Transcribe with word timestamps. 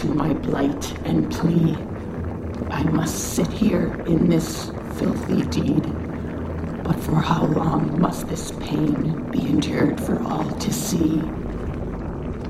to 0.00 0.06
my 0.06 0.32
blight 0.32 0.98
and 1.04 1.30
plea. 1.30 1.76
I 2.70 2.82
must 2.84 3.34
sit 3.34 3.48
here 3.48 4.02
in 4.06 4.30
this 4.30 4.70
filthy 4.96 5.42
deed. 5.42 5.82
But 6.82 6.98
for 7.00 7.16
how 7.16 7.44
long 7.44 8.00
must 8.00 8.26
this 8.26 8.50
pain 8.60 9.28
be 9.30 9.46
endured 9.46 10.00
for 10.00 10.18
all 10.22 10.50
to 10.50 10.72
see? 10.72 11.20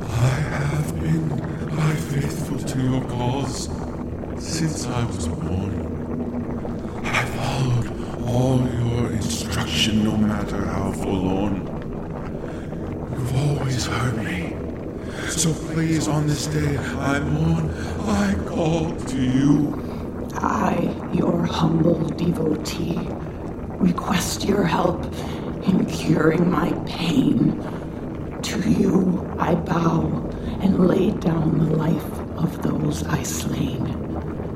I 0.00 0.36
have 0.62 1.00
been 1.00 1.28
by 1.76 1.94
faithful 2.12 2.58
to 2.60 2.82
your 2.82 3.04
cause 3.08 3.68
since 4.38 4.86
I 4.86 5.04
was 5.06 5.26
born. 5.26 7.02
I 7.04 7.24
followed 7.24 8.28
all 8.28 8.58
your 8.60 9.10
instruction, 9.10 10.04
no 10.04 10.16
matter 10.16 10.66
how 10.66 10.92
forlorn. 10.92 11.66
You've 13.10 13.36
always 13.36 13.86
heard 13.86 14.18
me. 14.18 14.60
So 15.40 15.54
please, 15.54 16.06
on 16.06 16.26
this 16.26 16.48
day 16.48 16.76
I 16.76 17.18
mourn, 17.20 17.70
I 18.00 18.34
call 18.46 18.94
to 18.94 19.16
you. 19.18 20.28
I, 20.34 20.94
your 21.14 21.46
humble 21.46 22.04
devotee, 22.10 23.00
request 23.78 24.44
your 24.44 24.64
help 24.64 25.02
in 25.66 25.86
curing 25.86 26.50
my 26.50 26.72
pain. 26.84 27.56
To 28.42 28.70
you 28.70 29.34
I 29.38 29.54
bow 29.54 30.28
and 30.60 30.86
lay 30.86 31.10
down 31.12 31.58
the 31.58 31.74
life 31.74 32.12
of 32.36 32.60
those 32.62 33.02
I 33.04 33.22
slain. 33.22 33.82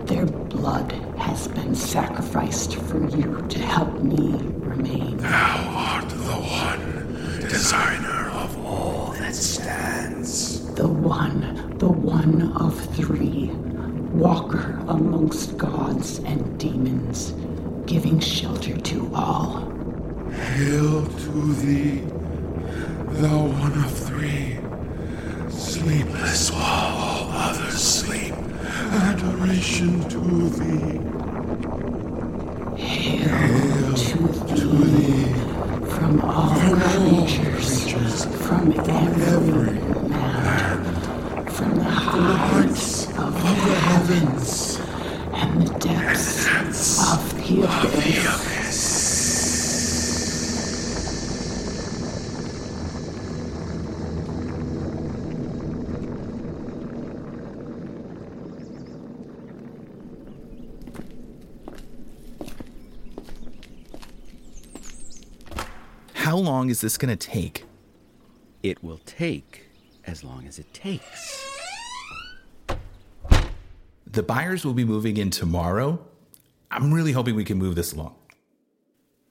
Their 0.05 0.27
blood 0.27 0.93
has 1.17 1.49
been 1.49 1.75
sacrificed 1.75 2.75
for 2.75 3.09
you 3.09 3.43
to 3.49 3.59
help 3.59 4.03
me 4.03 4.37
remain. 4.59 5.17
Thou 5.17 5.65
art 5.79 6.11
the 6.11 6.37
one 6.67 7.41
designer 7.49 8.29
of 8.33 8.67
all 8.67 9.15
that 9.19 9.35
stands. 9.35 9.84
The 10.75 10.89
one, 10.89 11.77
the 11.79 11.89
one 11.89 12.53
of 12.57 12.79
three, 12.97 13.51
walker 14.13 14.79
amongst 14.89 15.57
gods 15.57 16.19
and 16.19 16.59
demons, 16.59 17.33
giving 17.87 18.19
shelter 18.21 18.77
to 18.77 19.11
all. 19.15 19.71
Hail 20.33 21.07
to 21.07 21.55
thee, 21.55 22.03
thou 23.21 23.47
one 23.47 23.85
of 23.85 23.91
three, 23.93 24.59
sleepless 25.51 26.51
while 26.51 26.97
all 26.97 27.31
others 27.31 27.81
sleep. 27.81 28.35
Adoration 28.93 30.01
to 30.09 30.19
thee, 30.59 30.99
Hail 32.77 33.95
to 33.95 34.67
thee. 34.67 35.35
from 35.89 36.21
all 36.23 36.55
creatures, 36.57 38.25
from 38.47 38.73
every 38.73 39.79
land, 40.09 41.53
from 41.53 41.75
the 41.77 41.85
heights 41.85 43.07
of 43.19 43.33
the 43.35 43.75
heavens 43.89 44.79
and 45.33 45.63
the 45.63 45.79
depths 45.79 47.13
of 47.13 47.35
the 47.37 47.63
abyss. 47.63 48.55
How 66.15 66.39
long 66.65 66.71
is 66.71 66.81
this 66.81 66.97
going 66.97 67.15
to 67.15 67.29
take? 67.29 67.67
It 68.63 68.83
will 68.83 69.01
take 69.05 69.67
as 70.07 70.25
long 70.25 70.47
as 70.47 70.59
it 70.59 70.73
takes. 70.73 71.47
The 74.07 74.23
buyers 74.23 74.65
will 74.65 74.73
be 74.73 74.87
moving 74.87 75.19
in 75.19 75.29
tomorrow. 75.29 76.03
I'm 76.71 76.95
really 76.95 77.13
hoping 77.13 77.35
we 77.35 77.45
can 77.45 77.59
move 77.59 77.75
this 77.75 77.93
along. 77.93 78.15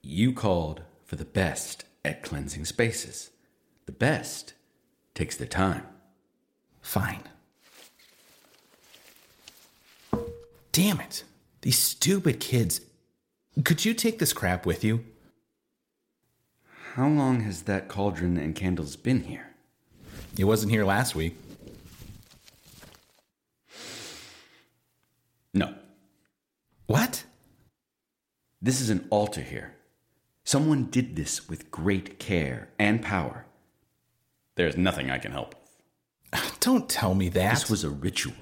You 0.03 0.31
called 0.31 0.83
for 1.05 1.15
the 1.15 1.25
best 1.25 1.85
at 2.05 2.21
cleansing 2.21 2.65
spaces. 2.65 3.31
The 3.87 3.93
best 3.93 4.53
takes 5.15 5.35
their 5.35 5.47
time. 5.47 5.87
Fine. 6.83 7.23
Damn 10.71 10.99
it. 10.99 11.23
These 11.61 11.79
stupid 11.79 12.39
kids. 12.39 12.81
Could 13.63 13.85
you 13.85 13.95
take 13.95 14.19
this 14.19 14.33
crap 14.33 14.67
with 14.67 14.83
you? 14.83 15.03
How 16.93 17.07
long 17.07 17.39
has 17.39 17.63
that 17.63 17.87
cauldron 17.87 18.37
and 18.37 18.53
candles 18.53 18.95
been 18.95 19.23
here? 19.23 19.47
It 20.37 20.43
wasn't 20.43 20.71
here 20.71 20.85
last 20.85 21.15
week. 21.15 21.35
No. 25.55 25.73
What? 26.85 27.23
This 28.61 28.79
is 28.79 28.91
an 28.91 29.07
altar 29.09 29.41
here. 29.41 29.73
Someone 30.43 30.83
did 30.91 31.15
this 31.15 31.49
with 31.49 31.71
great 31.71 32.19
care 32.19 32.69
and 32.77 33.01
power. 33.01 33.47
There's 34.53 34.77
nothing 34.77 35.09
I 35.09 35.17
can 35.17 35.31
help 35.31 35.55
with. 36.31 36.59
Don't 36.59 36.87
tell 36.87 37.15
me 37.15 37.27
that. 37.29 37.55
This 37.55 37.71
was 37.71 37.83
a 37.83 37.89
ritual. 37.89 38.35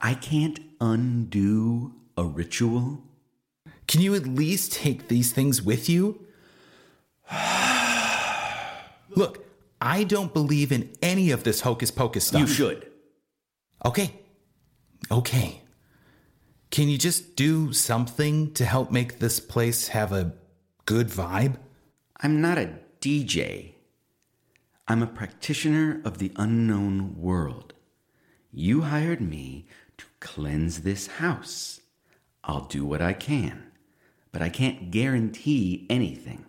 I 0.00 0.14
can't 0.14 0.60
undo 0.80 1.92
a 2.16 2.22
ritual. 2.22 3.02
Can 3.88 4.00
you 4.00 4.14
at 4.14 4.28
least 4.28 4.74
take 4.74 5.08
these 5.08 5.32
things 5.32 5.60
with 5.60 5.88
you? 5.88 6.24
Look, 9.16 9.46
I 9.80 10.04
don't 10.04 10.32
believe 10.32 10.72
in 10.72 10.90
any 11.02 11.30
of 11.30 11.44
this 11.44 11.60
hocus 11.60 11.90
pocus 11.90 12.26
stuff. 12.26 12.40
You 12.40 12.46
should. 12.46 12.90
Okay. 13.84 14.12
Okay. 15.10 15.62
Can 16.70 16.88
you 16.88 16.98
just 16.98 17.36
do 17.36 17.72
something 17.72 18.52
to 18.54 18.64
help 18.64 18.90
make 18.90 19.18
this 19.18 19.38
place 19.38 19.88
have 19.88 20.12
a 20.12 20.34
good 20.86 21.08
vibe? 21.08 21.56
I'm 22.20 22.40
not 22.40 22.58
a 22.58 22.78
DJ. 23.00 23.74
I'm 24.88 25.02
a 25.02 25.06
practitioner 25.06 26.00
of 26.04 26.18
the 26.18 26.32
unknown 26.36 27.14
world. 27.16 27.74
You 28.52 28.82
hired 28.82 29.20
me 29.20 29.66
to 29.98 30.04
cleanse 30.20 30.80
this 30.80 31.06
house. 31.06 31.80
I'll 32.42 32.66
do 32.66 32.84
what 32.84 33.00
I 33.00 33.12
can, 33.12 33.70
but 34.32 34.42
I 34.42 34.48
can't 34.48 34.90
guarantee 34.90 35.86
anything. 35.88 36.44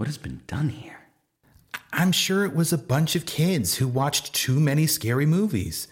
What 0.00 0.06
has 0.06 0.16
been 0.16 0.40
done 0.46 0.70
here? 0.70 1.00
I'm 1.92 2.10
sure 2.10 2.46
it 2.46 2.54
was 2.54 2.72
a 2.72 2.78
bunch 2.78 3.16
of 3.16 3.26
kids 3.26 3.74
who 3.74 3.86
watched 3.86 4.32
too 4.32 4.58
many 4.58 4.86
scary 4.86 5.26
movies. 5.26 5.88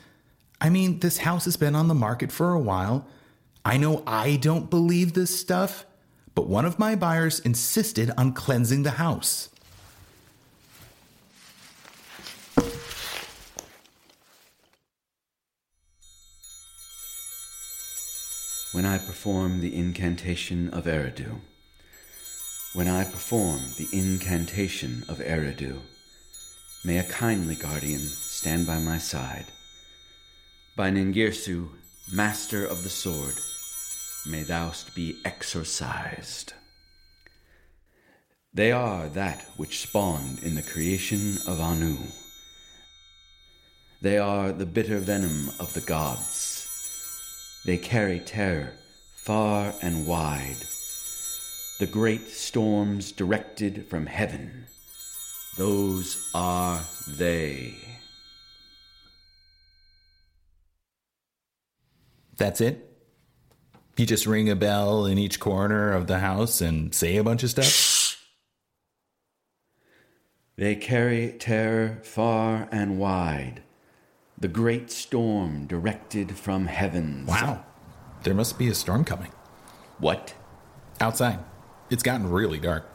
I 0.62 0.70
mean, 0.70 1.00
this 1.00 1.19
house 1.19 1.44
has 1.44 1.58
been 1.58 1.75
on 1.75 1.88
the 1.88 1.94
market 1.94 2.32
for 2.32 2.55
a 2.55 2.58
while. 2.58 3.06
I 3.66 3.76
know 3.76 4.02
I 4.06 4.37
don't 4.37 4.70
believe 4.70 5.12
this 5.12 5.38
stuff, 5.38 5.84
but 6.34 6.49
one 6.49 6.64
of 6.64 6.78
my 6.78 6.94
buyers 6.94 7.38
insisted 7.40 8.10
on 8.16 8.32
cleansing 8.32 8.82
the 8.82 8.93
house. 8.93 9.50
When 18.72 18.87
I 18.87 18.96
perform 18.96 19.60
the 19.60 19.76
incantation 19.76 20.70
of 20.70 20.87
Eridu, 20.87 21.40
when 22.75 22.88
I 22.88 23.05
perform 23.05 23.61
the 23.76 23.88
incantation 23.93 25.05
of 25.09 25.19
Eridu, 25.19 25.81
may 26.85 26.99
a 26.99 27.05
kindly 27.05 27.55
guardian 27.55 28.00
stand 28.00 28.67
by 28.67 28.79
my 28.79 28.99
side. 28.99 29.47
By 30.76 30.91
Ningirsu, 30.91 31.70
master 32.12 32.65
of 32.65 32.82
the 32.82 32.91
sword, 32.91 33.35
may 34.26 34.44
thou'st 34.44 34.94
be 34.94 35.19
exorcised. 35.25 36.53
They 38.53 38.70
are 38.70 39.09
that 39.09 39.47
which 39.56 39.81
spawned 39.81 40.43
in 40.43 40.55
the 40.55 40.62
creation 40.62 41.38
of 41.47 41.61
Anu. 41.61 41.97
They 44.00 44.19
are 44.19 44.53
the 44.53 44.67
bitter 44.67 44.99
venom 44.99 45.50
of 45.59 45.73
the 45.75 45.81
gods. 45.81 46.67
They 47.65 47.79
carry 47.79 48.20
terror 48.20 48.73
far 49.17 49.75
and 49.82 50.06
wide. 50.06 50.65
The 51.78 51.86
great 51.86 52.28
storms 52.28 53.12
directed 53.12 53.86
from 53.86 54.06
heaven. 54.06 54.66
Those 55.56 56.28
are 56.34 56.80
they. 57.06 57.75
That's 62.36 62.60
it? 62.60 62.84
You 63.96 64.06
just 64.06 64.26
ring 64.26 64.50
a 64.50 64.56
bell 64.56 65.06
in 65.06 65.19
each 65.19 65.38
corner 65.38 65.92
of 65.92 66.08
the 66.08 66.19
house 66.19 66.60
and 66.60 66.92
say 66.92 67.16
a 67.16 67.22
bunch 67.25 67.44
of 67.44 67.50
stuff? 67.50 68.26
They 70.56 70.74
carry 70.74 71.32
terror 71.38 72.00
far 72.02 72.69
and 72.72 72.98
wide. 72.98 73.62
The 74.36 74.48
great 74.48 74.90
storm 74.90 75.66
directed 75.66 76.36
from 76.36 76.66
heavens. 76.66 77.28
Wow. 77.28 77.64
There 78.24 78.34
must 78.34 78.58
be 78.58 78.69
a 78.69 78.74
storm 78.74 79.04
coming. 79.04 79.31
What? 79.98 80.34
Outside. 81.00 81.38
It's 81.90 82.02
gotten 82.02 82.31
really 82.31 82.58
dark. 82.58 82.88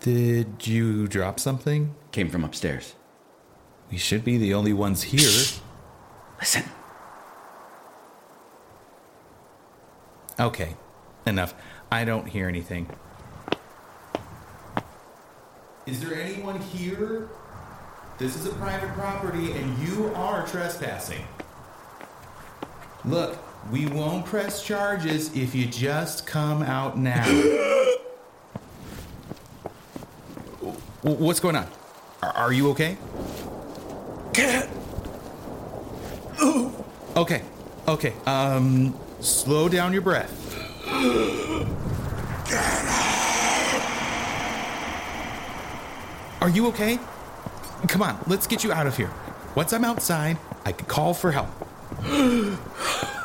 Did 0.00 0.66
you 0.66 1.06
drop 1.06 1.38
something? 1.38 1.94
Came 2.10 2.28
from 2.28 2.44
upstairs. 2.44 2.94
We 3.90 3.98
should 3.98 4.24
be 4.24 4.36
the 4.36 4.52
only 4.52 4.72
ones 4.72 5.02
here. 5.02 5.60
Listen. 6.40 6.64
Okay, 10.40 10.76
enough. 11.24 11.54
I 11.90 12.04
don't 12.04 12.26
hear 12.26 12.48
anything. 12.48 12.88
Is 15.86 16.00
there 16.00 16.20
anyone 16.20 16.60
here? 16.60 17.28
This 18.18 18.36
is 18.36 18.46
a 18.46 18.52
private 18.54 18.90
property 18.90 19.52
and 19.52 19.78
you 19.78 20.12
are 20.14 20.46
trespassing. 20.46 21.24
Look, 23.04 23.38
we 23.70 23.86
won't 23.86 24.26
press 24.26 24.62
charges 24.62 25.34
if 25.36 25.54
you 25.54 25.66
just 25.66 26.26
come 26.26 26.62
out 26.62 26.98
now. 26.98 27.24
What's 31.02 31.40
going 31.40 31.56
on? 31.56 31.68
Are, 32.22 32.52
you 32.52 32.70
okay? 32.70 32.96
Okay, 37.14 37.42
okay. 37.86 38.14
Um, 38.24 38.98
slow 39.20 39.68
down 39.68 39.92
your 39.92 40.00
breath. 40.00 40.32
Are 46.40 46.48
you 46.48 46.66
okay? 46.68 46.98
Come 47.86 48.00
on, 48.02 48.18
let's 48.26 48.46
get 48.46 48.64
you 48.64 48.72
out 48.72 48.86
of 48.86 48.96
here. 48.96 49.10
Once 49.54 49.74
I'm 49.74 49.84
outside, 49.84 50.38
I 50.64 50.72
can 50.72 50.86
call 50.86 51.12
for 51.12 51.32
help. 51.32 51.48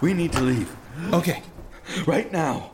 We 0.00 0.14
need 0.14 0.32
to 0.32 0.40
leave. 0.40 0.74
Okay. 1.12 1.42
Right 2.06 2.30
now. 2.32 2.72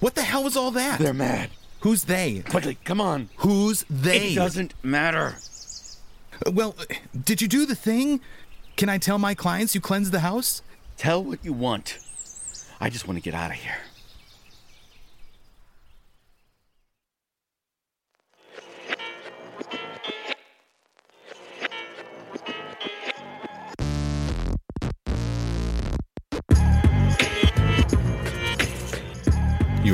What 0.00 0.14
the 0.14 0.22
hell 0.22 0.44
was 0.44 0.56
all 0.56 0.70
that? 0.72 0.98
They're 0.98 1.14
mad. 1.14 1.50
Who's 1.80 2.04
they? 2.04 2.42
Quickly, 2.48 2.78
come 2.84 3.00
on. 3.00 3.28
Who's 3.38 3.84
they? 3.88 4.32
It 4.32 4.34
doesn't 4.34 4.74
matter. 4.82 5.36
Uh, 6.46 6.50
well, 6.50 6.74
uh, 6.78 6.84
did 7.24 7.40
you 7.40 7.48
do 7.48 7.66
the 7.66 7.74
thing? 7.74 8.20
Can 8.76 8.88
I 8.88 8.98
tell 8.98 9.18
my 9.18 9.34
clients 9.34 9.74
you 9.74 9.80
cleansed 9.80 10.12
the 10.12 10.20
house? 10.20 10.62
Tell 10.96 11.22
what 11.22 11.44
you 11.44 11.52
want. 11.52 11.98
I 12.80 12.90
just 12.90 13.06
want 13.06 13.16
to 13.18 13.22
get 13.22 13.34
out 13.34 13.50
of 13.50 13.56
here. 13.56 13.76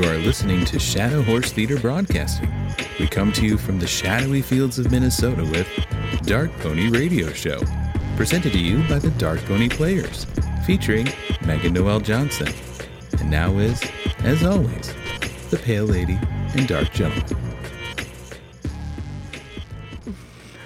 You 0.03 0.09
are 0.09 0.17
listening 0.17 0.65
to 0.65 0.79
Shadow 0.79 1.21
Horse 1.21 1.53
Theater 1.53 1.79
Broadcasting. 1.79 2.51
We 2.99 3.07
come 3.07 3.31
to 3.31 3.45
you 3.45 3.57
from 3.57 3.79
the 3.79 3.87
shadowy 3.87 4.41
fields 4.41 4.77
of 4.77 4.91
Minnesota 4.91 5.45
with 5.45 5.65
Dark 6.23 6.51
Pony 6.57 6.89
Radio 6.89 7.31
Show, 7.31 7.61
presented 8.17 8.51
to 8.51 8.59
you 8.59 8.85
by 8.89 8.99
the 8.99 9.11
Dark 9.11 9.39
Pony 9.45 9.69
Players, 9.69 10.25
featuring 10.65 11.07
Megan 11.45 11.71
Noel 11.71 12.01
Johnson. 12.01 12.49
And 13.17 13.31
now 13.31 13.57
is, 13.59 13.81
as 14.25 14.43
always, 14.43 14.93
the 15.49 15.57
Pale 15.57 15.85
Lady 15.85 16.19
and 16.53 16.67
Dark 16.67 16.91
Gentleman. 16.91 17.37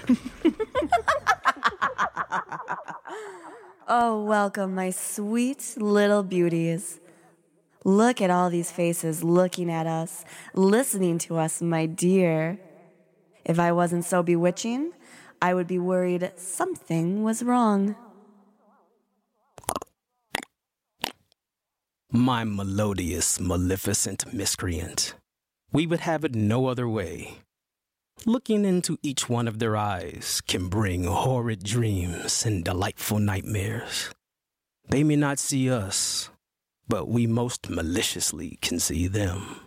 Oh, 3.89 4.21
welcome, 4.21 4.75
my 4.75 4.89
sweet 4.89 5.75
little 5.77 6.21
beauties. 6.21 6.99
Look 7.87 8.21
at 8.21 8.29
all 8.29 8.49
these 8.49 8.69
faces 8.69 9.23
looking 9.23 9.71
at 9.71 9.87
us, 9.87 10.25
listening 10.53 11.19
to 11.19 11.37
us, 11.37 11.61
my 11.61 11.85
dear. 11.85 12.59
If 13.45 13.59
I 13.59 13.71
wasn't 13.71 14.03
so 14.03 14.21
bewitching, 14.21 14.91
I 15.41 15.53
would 15.53 15.67
be 15.67 15.79
worried 15.79 16.33
something 16.35 17.23
was 17.23 17.43
wrong. 17.43 17.95
My 22.11 22.43
melodious, 22.43 23.39
maleficent 23.39 24.33
miscreant. 24.33 25.13
We 25.71 25.87
would 25.87 26.01
have 26.01 26.25
it 26.25 26.35
no 26.35 26.65
other 26.65 26.89
way. 26.89 27.37
Looking 28.25 28.65
into 28.65 28.99
each 29.01 29.29
one 29.29 29.47
of 29.47 29.59
their 29.59 29.77
eyes 29.77 30.41
can 30.45 30.67
bring 30.67 31.05
horrid 31.05 31.63
dreams 31.63 32.45
and 32.45 32.65
delightful 32.65 33.19
nightmares. 33.19 34.09
They 34.89 35.05
may 35.05 35.15
not 35.15 35.39
see 35.39 35.71
us, 35.71 36.29
but 36.87 37.07
we 37.07 37.27
most 37.27 37.69
maliciously 37.69 38.57
can 38.61 38.79
see 38.79 39.07
them. 39.07 39.61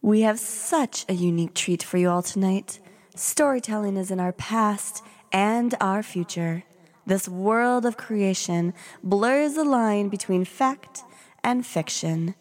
We 0.00 0.22
have 0.22 0.40
such 0.40 1.04
a 1.08 1.14
unique 1.14 1.54
treat 1.54 1.82
for 1.82 1.96
you 1.96 2.10
all 2.10 2.22
tonight. 2.22 2.80
Storytelling 3.14 3.96
is 3.96 4.10
in 4.10 4.18
our 4.18 4.32
past 4.32 5.02
and 5.32 5.74
our 5.80 6.02
future. 6.02 6.64
This 7.06 7.28
world 7.28 7.84
of 7.84 7.96
creation 7.96 8.74
blurs 9.02 9.54
the 9.54 9.64
line 9.64 10.08
between 10.08 10.44
fact 10.44 11.02
and 11.44 11.66
fiction, 11.66 12.34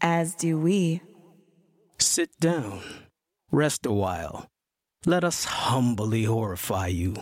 as 0.00 0.34
do 0.34 0.58
we. 0.58 1.00
Sit 1.98 2.30
down, 2.40 2.80
rest 3.50 3.86
a 3.86 3.92
while. 3.92 4.46
Let 5.06 5.24
us 5.24 5.44
humbly 5.44 6.24
horrify 6.24 6.88
you, 6.88 7.14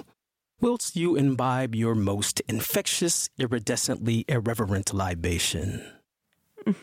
whilst 0.61 0.97
you 0.97 1.17
imbibe 1.17 1.75
your 1.75 1.95
most 1.95 2.41
infectious, 2.49 3.29
iridescently 3.39 4.25
irreverent 4.29 4.93
libation. 4.95 5.83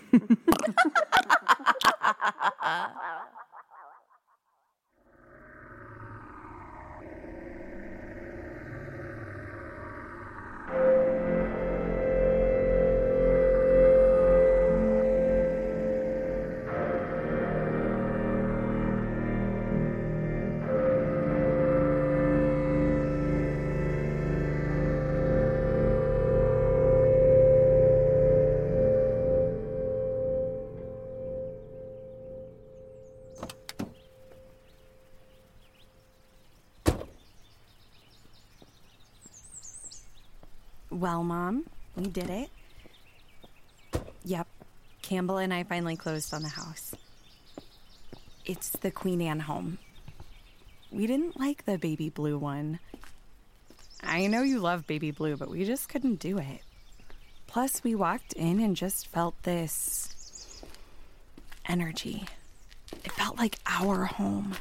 Well, 41.04 41.22
Mom, 41.22 41.66
we 41.98 42.06
did 42.08 42.30
it. 42.30 42.50
Yep, 44.24 44.48
Campbell 45.02 45.38
and 45.38 45.54
I 45.54 45.64
finally 45.64 45.98
closed 45.98 46.34
on 46.34 46.44
the 46.44 46.48
house. 46.48 46.96
It's 48.46 48.70
the 48.70 48.90
Queen 48.90 49.22
Anne 49.22 49.42
home. 49.42 49.80
We 50.94 51.06
didn't 51.06 51.38
like 51.38 51.66
the 51.66 51.78
baby 51.78 52.08
blue 52.08 52.38
one. 52.38 52.80
I 54.02 54.28
know 54.28 54.44
you 54.44 54.60
love 54.60 54.88
baby 54.88 55.12
blue, 55.12 55.36
but 55.36 55.50
we 55.50 55.66
just 55.66 55.90
couldn't 55.90 56.22
do 56.22 56.38
it. 56.38 56.62
Plus, 57.48 57.84
we 57.84 57.96
walked 57.96 58.32
in 58.32 58.62
and 58.62 58.74
just 58.74 59.10
felt 59.10 59.36
this 59.44 60.64
energy. 61.68 62.24
It 63.04 63.12
felt 63.12 63.38
like 63.38 63.60
our 63.66 64.06
home. 64.06 64.54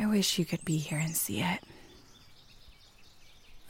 I 0.00 0.06
wish 0.06 0.36
you 0.36 0.44
could 0.44 0.64
be 0.64 0.78
here 0.78 0.98
and 0.98 1.16
see 1.16 1.42
it. 1.42 1.60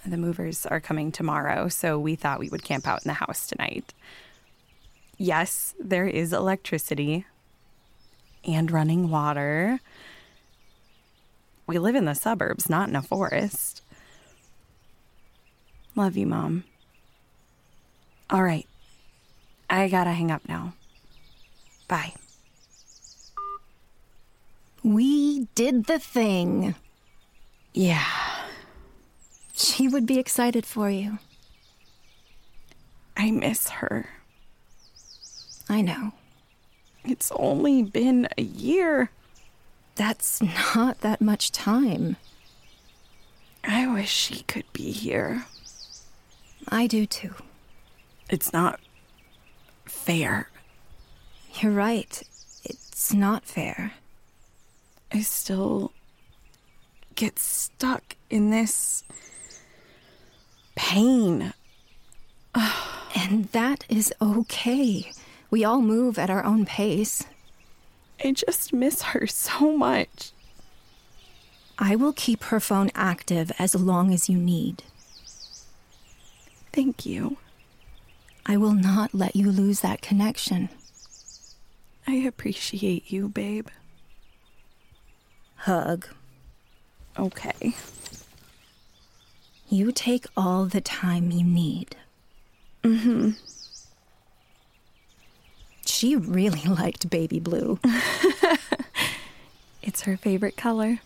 The 0.07 0.17
movers 0.17 0.65
are 0.67 0.81
coming 0.81 1.13
tomorrow, 1.13 1.69
so 1.69 1.99
we 1.99 2.15
thought 2.15 2.41
we 2.41 2.49
would 2.49 2.65
camp 2.65 2.87
out 2.87 3.05
in 3.05 3.09
the 3.09 3.15
house 3.15 3.47
tonight. 3.47 3.93
Yes, 5.19 5.75
there 5.79 6.07
is 6.07 6.33
electricity 6.33 7.27
and 8.45 8.71
running 8.71 9.11
water. 9.11 9.81
We 11.67 11.79
live 11.79 11.95
in 11.95 12.07
the 12.07 12.15
suburbs, 12.15 12.71
not 12.71 12.89
in 12.89 12.97
a 12.97 13.03
forest. 13.03 13.83
Love 15.95 16.17
you, 16.17 16.27
Mom. 16.27 16.65
All 18.31 18.43
right. 18.43 18.67
I 19.69 19.89
gotta 19.89 20.13
hang 20.13 20.31
up 20.31 20.49
now. 20.49 20.73
Bye. 21.87 22.15
We 24.83 25.47
did 25.55 25.85
the 25.85 25.99
thing. 25.99 26.75
Yeah. 27.75 28.30
She 29.61 29.89
would 29.89 30.07
be 30.07 30.19
excited 30.19 30.65
for 30.65 30.89
you. 30.89 31.19
I 33.15 33.31
miss 33.31 33.69
her. 33.69 34.09
I 35.69 35.83
know. 35.83 36.13
It's 37.05 37.31
only 37.37 37.83
been 37.83 38.27
a 38.39 38.43
year. 38.43 39.11
That's 39.97 40.41
not 40.75 41.03
that 41.03 41.21
much 41.21 41.53
time. 41.53 42.17
I 43.63 43.87
wish 43.87 44.09
she 44.09 44.45
could 44.45 44.65
be 44.73 44.93
here. 44.93 45.45
I 46.69 46.87
do 46.87 47.05
too. 47.05 47.35
It's 48.31 48.55
not 48.55 48.81
fair. 49.85 50.49
You're 51.61 51.73
right. 51.73 52.23
It's 52.65 53.13
not 53.13 53.45
fair. 53.45 53.93
I 55.13 55.21
still 55.21 55.93
get 57.15 57.39
stuck 57.39 58.17
in 58.31 58.49
this 58.49 59.05
pain. 60.81 61.53
And 63.13 63.49
that 63.49 63.85
is 63.89 64.15
okay. 64.23 65.11
We 65.51 65.65
all 65.65 65.83
move 65.83 66.17
at 66.17 66.31
our 66.31 66.45
own 66.45 66.65
pace. 66.65 67.25
I 68.25 68.31
just 68.33 68.73
miss 68.73 69.03
her 69.03 69.27
so 69.27 69.77
much. 69.77 70.31
I 71.77 71.97
will 71.97 72.13
keep 72.13 72.45
her 72.45 72.61
phone 72.61 72.91
active 72.95 73.51
as 73.59 73.75
long 73.75 74.15
as 74.15 74.29
you 74.29 74.39
need. 74.39 74.85
Thank 76.73 77.05
you. 77.05 77.37
I 78.47 78.57
will 78.57 78.75
not 78.75 79.13
let 79.13 79.35
you 79.35 79.51
lose 79.51 79.81
that 79.81 80.03
connection. 80.03 80.69
I 82.07 82.15
appreciate 82.15 83.11
you, 83.11 83.29
babe. 83.29 83.69
Hug. 85.57 86.07
Okay. 87.19 87.75
You 89.71 89.93
take 89.93 90.27
all 90.37 90.67
the 90.67 90.81
time 90.81 91.31
you 91.31 91.45
need. 91.45 91.97
Mm 92.83 93.01
hmm. 93.01 93.31
She 95.87 96.17
really 96.17 96.63
liked 96.69 97.09
baby 97.09 97.41
blue. 97.41 97.79
It's 99.83 100.03
her 100.03 100.17
favorite 100.17 100.57
color. 100.57 101.01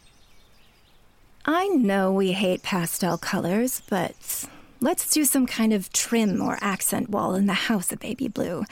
I 1.47 1.69
know 1.69 2.13
we 2.13 2.33
hate 2.33 2.63
pastel 2.63 3.17
colors, 3.19 3.83
but 3.89 4.47
let's 4.81 5.11
do 5.11 5.25
some 5.25 5.47
kind 5.47 5.73
of 5.73 5.93
trim 5.93 6.43
or 6.43 6.59
accent 6.61 7.11
wall 7.11 7.35
in 7.35 7.47
the 7.47 7.53
house 7.55 7.93
of 7.93 8.01
baby 8.01 8.29
blue. 8.29 8.65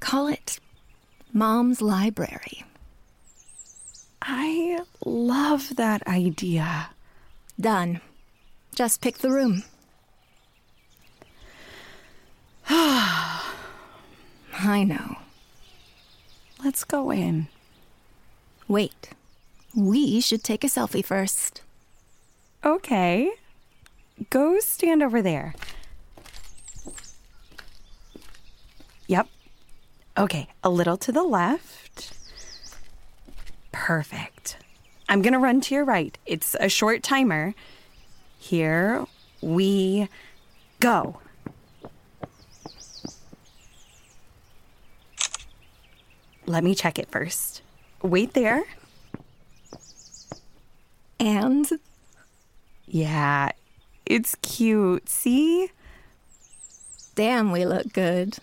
Call 0.00 0.26
it 0.28 0.58
Mom's 1.32 1.80
Library. 1.80 2.64
I 4.22 4.80
love 5.04 5.76
that 5.76 6.06
idea. 6.06 6.90
Done. 7.58 8.00
Just 8.74 9.00
pick 9.00 9.18
the 9.18 9.30
room. 9.30 9.64
I 12.68 13.42
know. 14.84 15.18
Let's 16.62 16.84
go 16.84 17.10
in. 17.10 17.48
Wait. 18.68 19.10
We 19.74 20.20
should 20.20 20.42
take 20.44 20.64
a 20.64 20.68
selfie 20.68 21.04
first. 21.04 21.62
Okay. 22.64 23.30
Go 24.28 24.58
stand 24.60 25.02
over 25.02 25.22
there. 25.22 25.54
Yep. 29.06 29.28
Okay, 30.18 30.48
a 30.62 30.70
little 30.70 30.96
to 30.98 31.12
the 31.12 31.22
left. 31.22 32.12
Perfect. 33.72 34.58
I'm 35.08 35.22
going 35.22 35.32
to 35.32 35.38
run 35.38 35.60
to 35.62 35.74
your 35.74 35.84
right. 35.84 36.16
It's 36.26 36.54
a 36.60 36.68
short 36.68 37.02
timer. 37.02 37.54
Here 38.40 39.06
we 39.40 40.08
go. 40.80 41.20
Let 46.46 46.64
me 46.64 46.74
check 46.74 46.98
it 46.98 47.08
first. 47.10 47.62
Wait 48.02 48.32
there. 48.34 48.64
And 51.20 51.68
Yeah, 52.86 53.50
it's 54.06 54.34
cute. 54.42 55.08
See? 55.08 55.70
damn, 57.14 57.52
we 57.52 57.66
look 57.66 57.92
good. 57.92 58.38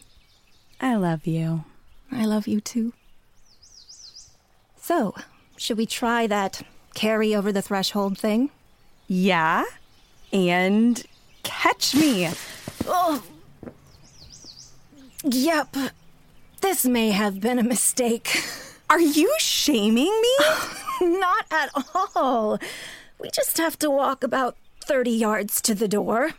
I 0.80 0.96
love 0.96 1.26
you. 1.26 1.64
I 2.12 2.26
love 2.26 2.48
you 2.48 2.62
too. 2.62 2.94
So, 4.80 5.16
should 5.58 5.78
we 5.80 5.88
try 5.88 6.28
that 6.28 6.62
carry 6.94 7.34
over 7.34 7.52
the 7.52 7.64
threshold 7.64 8.20
thing? 8.20 8.52
Yeah, 9.08 9.64
and 10.32 11.04
catch 11.44 11.96
me. 11.96 12.30
Oh. 12.86 13.24
Yep. 15.24 15.76
This 16.62 16.86
may 16.86 17.12
have 17.12 17.40
been 17.40 17.60
a 17.60 17.64
mistake. 17.64 18.44
Are 18.90 19.00
you 19.00 19.34
shaming 19.40 20.22
me? 20.22 20.46
Not 21.20 21.46
at 21.52 21.70
all. 22.16 22.60
We 23.20 23.30
just 23.32 23.58
have 23.58 23.78
to 23.80 23.90
walk 23.90 24.24
about 24.24 24.56
30 24.86 25.12
yards 25.12 25.62
to 25.62 25.76
the 25.76 25.88
door. 25.88 26.32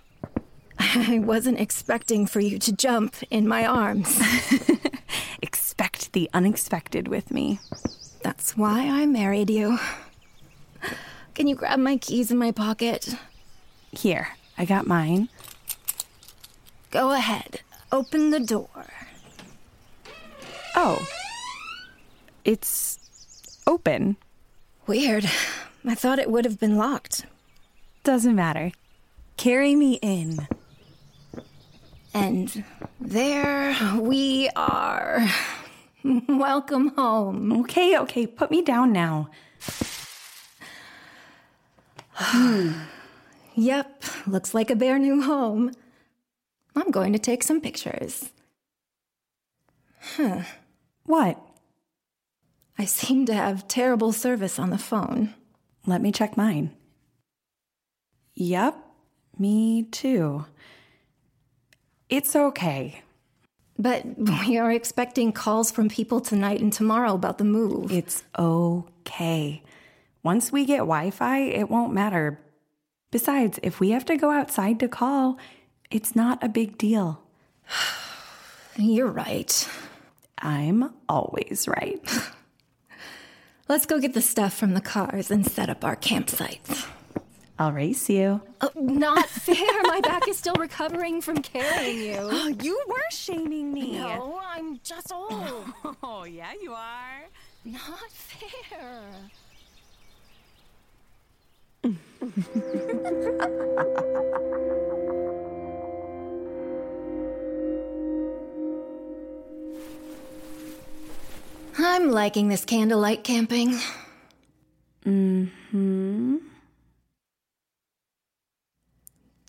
I 0.78 1.18
wasn't 1.18 1.60
expecting 1.60 2.26
for 2.26 2.40
you 2.40 2.58
to 2.60 2.72
jump 2.72 3.16
in 3.30 3.48
my 3.48 3.66
arms. 3.66 4.20
Expect 5.42 6.12
the 6.12 6.30
unexpected 6.32 7.08
with 7.08 7.30
me. 7.30 7.60
That's 8.22 8.56
why 8.56 8.88
I 8.88 9.06
married 9.06 9.50
you. 9.50 9.78
Can 11.34 11.46
you 11.46 11.54
grab 11.54 11.78
my 11.78 11.96
keys 11.96 12.30
in 12.30 12.38
my 12.38 12.52
pocket? 12.52 13.14
Here, 13.92 14.28
I 14.56 14.64
got 14.64 14.86
mine. 14.86 15.28
Go 16.90 17.12
ahead. 17.12 17.60
Open 17.90 18.30
the 18.30 18.40
door. 18.40 18.86
Oh, 20.76 21.06
it's 22.44 22.98
open. 23.66 24.16
Weird. 24.86 25.24
I 25.84 25.94
thought 25.94 26.18
it 26.18 26.30
would 26.30 26.44
have 26.44 26.58
been 26.60 26.76
locked. 26.76 27.26
Doesn't 28.04 28.34
matter. 28.34 28.72
Carry 29.36 29.74
me 29.74 29.94
in. 30.02 30.46
And 32.14 32.64
there 33.00 33.76
we 33.98 34.50
are. 34.56 35.26
Welcome 36.04 36.88
home. 36.94 37.60
Okay, 37.60 37.98
okay, 37.98 38.26
put 38.26 38.50
me 38.50 38.62
down 38.62 38.92
now. 38.92 39.30
Yep, 43.58 44.04
looks 44.28 44.54
like 44.54 44.70
a 44.70 44.76
bare 44.76 45.00
new 45.00 45.20
home. 45.20 45.72
I'm 46.76 46.92
going 46.92 47.12
to 47.12 47.18
take 47.18 47.42
some 47.42 47.60
pictures. 47.60 48.30
Huh. 50.00 50.42
What? 51.06 51.44
I 52.78 52.84
seem 52.84 53.26
to 53.26 53.34
have 53.34 53.66
terrible 53.66 54.12
service 54.12 54.60
on 54.60 54.70
the 54.70 54.78
phone. 54.78 55.34
Let 55.86 56.00
me 56.00 56.12
check 56.12 56.36
mine. 56.36 56.70
Yep, 58.36 58.76
me 59.40 59.82
too. 59.82 60.46
It's 62.08 62.36
okay. 62.36 63.02
But 63.76 64.04
we 64.16 64.56
are 64.56 64.70
expecting 64.70 65.32
calls 65.32 65.72
from 65.72 65.88
people 65.88 66.20
tonight 66.20 66.60
and 66.60 66.72
tomorrow 66.72 67.12
about 67.12 67.38
the 67.38 67.44
move. 67.44 67.90
It's 67.90 68.22
okay. 68.38 69.64
Once 70.22 70.52
we 70.52 70.64
get 70.64 70.78
Wi 70.78 71.10
Fi, 71.10 71.40
it 71.40 71.68
won't 71.68 71.92
matter. 71.92 72.38
Besides, 73.10 73.58
if 73.62 73.80
we 73.80 73.90
have 73.90 74.04
to 74.06 74.16
go 74.16 74.30
outside 74.30 74.78
to 74.80 74.88
call, 74.88 75.38
it's 75.90 76.14
not 76.14 76.42
a 76.42 76.48
big 76.48 76.76
deal. 76.76 77.22
You're 78.76 79.06
right. 79.10 79.68
I'm 80.38 80.92
always 81.08 81.66
right. 81.66 82.00
Let's 83.68 83.86
go 83.86 83.98
get 83.98 84.14
the 84.14 84.22
stuff 84.22 84.54
from 84.54 84.74
the 84.74 84.80
cars 84.80 85.30
and 85.30 85.46
set 85.46 85.68
up 85.68 85.84
our 85.84 85.96
campsites. 85.96 86.86
I'll 87.58 87.72
race 87.72 88.08
you. 88.08 88.40
Oh, 88.60 88.70
not 88.76 89.26
fair. 89.28 89.82
My 89.82 90.00
back 90.00 90.28
is 90.28 90.38
still 90.38 90.54
recovering 90.54 91.20
from 91.20 91.38
carrying 91.38 91.98
you. 91.98 92.18
Oh, 92.30 92.48
you 92.62 92.80
were 92.86 93.10
shaming 93.10 93.72
me. 93.72 93.98
No, 93.98 94.40
I'm 94.46 94.78
just 94.84 95.10
old. 95.12 95.64
Oh, 96.02 96.24
yeah, 96.24 96.52
you 96.62 96.72
are. 96.72 97.24
Not 97.64 98.10
fair. 98.10 99.02
I'm 111.78 112.10
liking 112.10 112.48
this 112.48 112.64
candlelight 112.64 113.24
camping. 113.24 113.78
Hmm. 115.04 115.46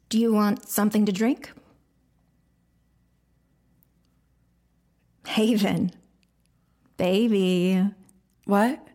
Do 0.10 0.20
you 0.20 0.34
want 0.34 0.68
something 0.68 1.06
to 1.06 1.12
drink? 1.12 1.52
Haven. 5.28 5.92
Baby. 6.98 7.88
What? 8.46 8.88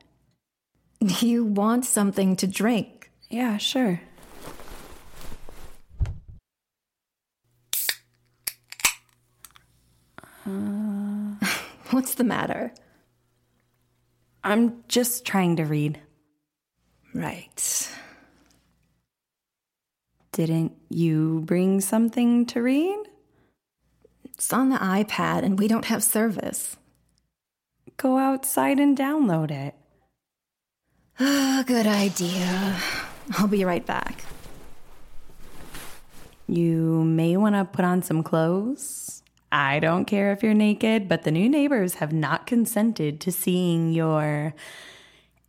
Do 1.05 1.15
you 1.27 1.45
want 1.45 1.85
something 1.85 2.35
to 2.37 2.47
drink? 2.47 2.94
Yeah, 3.35 3.57
sure. 3.57 4.01
Uh, 10.47 11.35
what's 11.91 12.15
the 12.15 12.23
matter? 12.23 12.73
I'm 14.45 14.85
just 14.87 15.25
trying 15.25 15.57
to 15.57 15.65
read. 15.65 16.01
Right. 17.13 17.91
Didn't 20.31 20.77
you 20.89 21.43
bring 21.45 21.81
something 21.81 22.47
to 22.47 22.63
read? 22.63 23.03
It's 24.23 24.53
on 24.53 24.69
the 24.69 24.77
iPad 24.77 25.43
and 25.43 25.59
we 25.59 25.67
don't 25.67 25.87
have 25.87 26.05
service. 26.05 26.77
Go 27.97 28.17
outside 28.17 28.79
and 28.79 28.97
download 28.97 29.51
it. 29.51 29.75
Good 31.67 31.89
idea. 31.89 32.77
I'll 33.33 33.47
be 33.47 33.65
right 33.65 33.85
back. 33.85 34.25
You 36.47 37.05
may 37.05 37.37
want 37.37 37.55
to 37.55 37.65
put 37.65 37.85
on 37.85 38.03
some 38.03 38.23
clothes. 38.23 39.23
I 39.51 39.79
don't 39.79 40.05
care 40.05 40.33
if 40.33 40.43
you're 40.43 40.53
naked, 40.53 41.09
but 41.09 41.23
the 41.23 41.31
new 41.31 41.49
neighbors 41.49 41.95
have 41.95 42.13
not 42.13 42.47
consented 42.47 43.21
to 43.21 43.33
seeing 43.33 43.93
your 43.93 44.55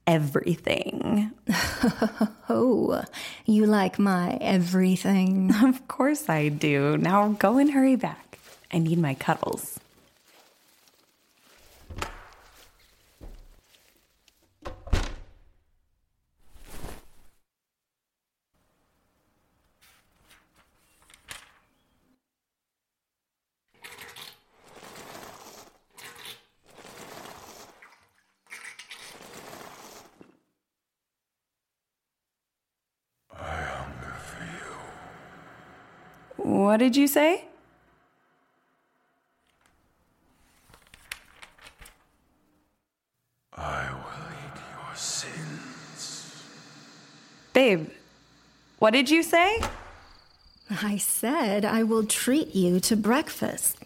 everything. 0.07 1.31
Oh, 2.47 3.03
you 3.45 3.65
like 3.65 3.97
my 3.97 4.37
everything? 4.39 5.51
Of 5.63 5.87
course 5.87 6.29
I 6.29 6.49
do. 6.49 6.95
Now 6.95 7.29
go 7.29 7.57
and 7.57 7.71
hurry 7.71 7.95
back. 7.95 8.37
I 8.71 8.77
need 8.77 8.99
my 8.99 9.15
cuddles. 9.15 9.79
What 36.75 36.79
did 36.79 36.97
you 36.97 37.07
say? 37.07 37.45
I 43.53 43.89
will 43.93 44.25
eat 44.43 44.59
your 44.75 44.93
sins. 44.93 46.43
Babe, 47.53 47.87
what 48.79 48.91
did 48.91 49.09
you 49.09 49.23
say? 49.23 49.61
I 50.69 50.97
said 50.97 51.63
I 51.63 51.83
will 51.83 52.05
treat 52.05 52.53
you 52.53 52.81
to 52.81 52.97
breakfast. 52.97 53.77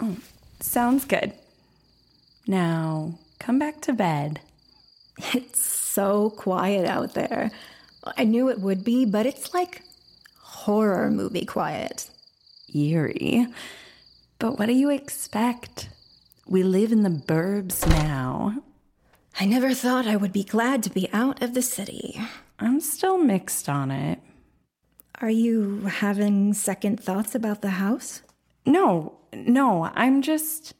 Oh, 0.00 0.16
Sounds 0.58 1.04
good. 1.04 1.34
Now, 2.48 3.14
come 3.38 3.60
back 3.60 3.80
to 3.82 3.92
bed. 3.92 4.40
It's 5.34 5.60
so 5.64 6.30
quiet 6.30 6.84
out 6.84 7.14
there. 7.14 7.52
I 8.16 8.24
knew 8.24 8.48
it 8.48 8.58
would 8.58 8.82
be, 8.82 9.04
but 9.04 9.24
it's 9.24 9.54
like 9.54 9.82
horror 10.40 11.12
movie 11.12 11.46
quiet. 11.46 12.10
Eerie. 12.74 13.46
But 14.38 14.58
what 14.58 14.66
do 14.66 14.72
you 14.72 14.90
expect? 14.90 15.88
We 16.46 16.62
live 16.62 16.92
in 16.92 17.02
the 17.02 17.10
burbs 17.10 17.86
now. 17.88 18.62
I 19.40 19.46
never 19.46 19.74
thought 19.74 20.06
I 20.06 20.16
would 20.16 20.32
be 20.32 20.44
glad 20.44 20.82
to 20.82 20.90
be 20.90 21.08
out 21.12 21.42
of 21.42 21.54
the 21.54 21.62
city. 21.62 22.20
I'm 22.58 22.80
still 22.80 23.18
mixed 23.18 23.68
on 23.68 23.90
it. 23.90 24.20
Are 25.20 25.30
you 25.30 25.86
having 25.86 26.54
second 26.54 27.00
thoughts 27.00 27.34
about 27.34 27.62
the 27.62 27.70
house? 27.70 28.22
No, 28.66 29.18
no, 29.32 29.90
I'm 29.94 30.22
just 30.22 30.74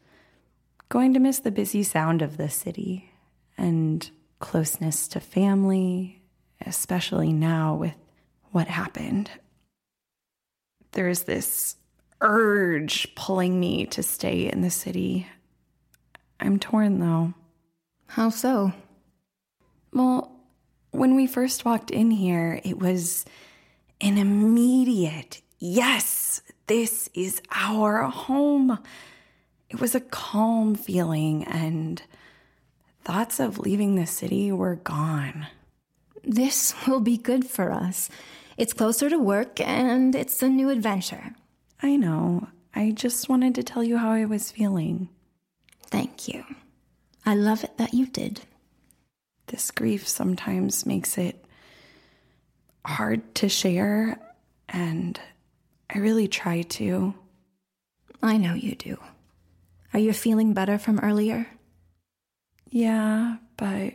going 0.89 1.15
to 1.15 1.21
miss 1.21 1.39
the 1.41 1.51
busy 1.51 1.83
sound 1.83 2.23
of 2.23 2.37
the 2.37 2.49
city 2.49 3.11
and 3.57 4.11
closeness 4.39 5.09
to 5.09 5.21
family, 5.21 6.23
especially 6.65 7.33
now 7.33 7.75
with 7.75 7.95
what 8.51 8.69
happened. 8.69 9.31
There's 10.93 11.23
this 11.23 11.77
urge 12.25 13.15
pulling 13.15 13.61
me 13.61 13.87
to 13.87 14.03
stay 14.03 14.51
in 14.51 14.63
the 14.63 14.71
city. 14.71 15.29
I'm 16.41 16.59
torn 16.59 16.99
though. 16.99 17.35
How 18.07 18.31
so? 18.31 18.73
Well, 19.93 20.33
when 20.91 21.15
we 21.15 21.27
first 21.27 21.65
walked 21.65 21.91
in 21.91 22.11
here, 22.11 22.61
it 22.65 22.79
was 22.79 23.25
an 24.01 24.19
immediate 24.19 25.41
yes, 25.65 26.43
this 26.67 27.09
is 27.15 27.41
our 27.51 28.03
home. 28.03 28.79
It 29.71 29.81
was 29.81 29.95
a 29.95 30.01
calm 30.01 30.75
feeling, 30.75 31.45
and 31.45 32.03
thoughts 33.03 33.41
of 33.41 33.59
leaving 33.59 33.95
the 33.95 34.07
city 34.07 34.53
were 34.53 34.77
gone. 34.77 35.47
This 36.23 36.75
will 36.87 37.01
be 37.01 37.17
good 37.17 37.47
for 37.47 37.73
us. 37.73 38.11
It's 38.57 38.73
closer 38.73 39.11
to 39.11 39.19
work 39.19 39.61
and 39.61 40.15
it's 40.15 40.43
a 40.43 40.49
new 40.49 40.71
adventure. 40.71 41.35
I 41.85 41.97
know. 41.97 42.49
I 42.75 42.93
just 42.93 43.29
wanted 43.29 43.55
to 43.57 43.63
tell 43.63 43.85
you 43.85 43.99
how 43.99 44.11
I 44.13 44.25
was 44.25 44.51
feeling. 44.51 45.11
Thank 45.89 46.29
you. 46.29 46.43
I 47.27 47.35
love 47.35 47.63
it 47.63 47.77
that 47.77 47.93
you 47.93 48.07
did. 48.07 48.41
This 49.49 49.71
grief 49.71 50.09
sometimes 50.09 50.87
makes 50.87 51.19
it 51.19 51.45
hard 52.87 53.35
to 53.35 53.51
share, 53.51 54.19
and 54.67 55.21
I 55.95 55.99
really 55.99 56.27
try 56.27 56.63
to. 56.63 57.13
I 58.23 58.39
know 58.39 58.55
you 58.55 58.77
do. 58.77 58.97
Are 59.93 60.01
you 60.01 60.15
feeling 60.15 60.55
better 60.55 60.79
from 60.79 61.01
earlier? 61.01 61.47
Yeah, 62.71 63.37
but 63.59 63.93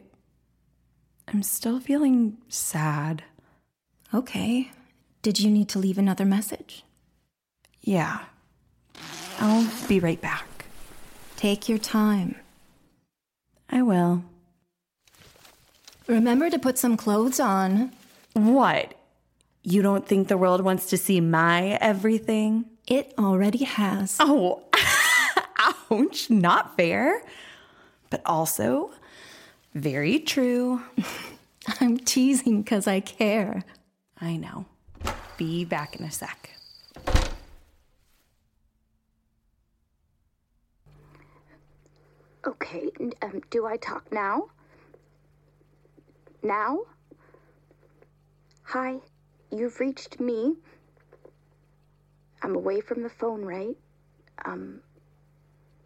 I'm 1.28 1.41
still 1.41 1.80
feeling 1.80 2.38
sad. 2.49 3.23
Okay. 4.13 4.69
Did 5.23 5.39
you 5.39 5.49
need 5.49 5.69
to 5.69 5.80
leave 5.80 5.97
another 5.97 6.23
message? 6.23 6.84
Yeah. 7.81 8.19
I'll 9.39 9.69
be 9.87 9.99
right 9.99 10.21
back. 10.21 10.65
Take 11.37 11.69
your 11.69 11.77
time. 11.77 12.35
I 13.69 13.81
will. 13.81 14.23
Remember 16.07 16.49
to 16.49 16.59
put 16.59 16.77
some 16.77 16.97
clothes 16.97 17.39
on. 17.39 17.91
What? 18.33 18.95
You 19.63 19.81
don't 19.81 20.07
think 20.07 20.27
the 20.27 20.37
world 20.37 20.61
wants 20.61 20.87
to 20.87 20.97
see 20.97 21.21
my 21.21 21.77
everything? 21.81 22.65
It 22.87 23.13
already 23.17 23.63
has. 23.63 24.17
Oh, 24.19 24.63
ouch. 25.91 26.29
Not 26.29 26.75
fair. 26.75 27.21
But 28.09 28.21
also 28.25 28.91
very 29.75 30.19
true. 30.19 30.81
I'm 31.79 31.97
teasing 31.97 32.63
because 32.63 32.87
I 32.87 32.99
care. 32.99 33.63
I 34.19 34.37
know. 34.37 34.65
Be 35.37 35.63
back 35.63 35.95
in 35.95 36.03
a 36.03 36.11
sec. 36.11 36.49
Okay, 42.47 42.89
um, 43.21 43.41
do 43.49 43.65
I 43.65 43.75
talk 43.75 44.13
now? 44.13 44.45
Now? 46.41 46.80
Hi, 48.63 48.99
you've 49.52 49.82
reached 49.82 50.21
me. 50.21 50.56
I'm 52.41 52.56
away 52.56 52.80
from 52.80 53.04
the 53.04 53.10
phone, 53.10 53.43
right? 53.43 53.75
Um, 54.45 54.80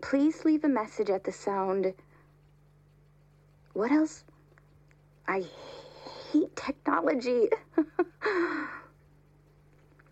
please 0.01 0.45
leave 0.45 0.63
a 0.63 0.69
message 0.69 1.09
at 1.09 1.23
the 1.23 1.31
sound. 1.31 1.91
What 3.73 3.91
else? 3.91 4.23
I 5.27 5.43
hate 6.31 6.55
technology. 6.55 7.49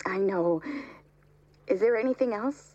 I 0.07 0.17
know. 0.17 0.63
Is 1.67 1.79
there 1.79 1.97
anything 1.97 2.33
else? 2.33 2.73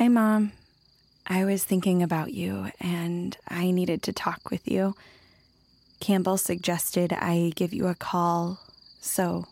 Hi, 0.00 0.08
Mom. 0.08 0.52
I 1.26 1.44
was 1.44 1.62
thinking 1.62 2.02
about 2.02 2.32
you 2.32 2.70
and 2.80 3.36
I 3.46 3.70
needed 3.70 4.02
to 4.04 4.14
talk 4.14 4.50
with 4.50 4.66
you. 4.66 4.94
Campbell 6.00 6.38
suggested 6.38 7.12
I 7.12 7.52
give 7.54 7.74
you 7.74 7.86
a 7.86 7.94
call, 7.94 8.60
so 9.02 9.46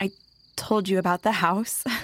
I 0.00 0.10
told 0.56 0.88
you 0.88 0.98
about 0.98 1.22
the 1.22 1.30
house. 1.30 1.84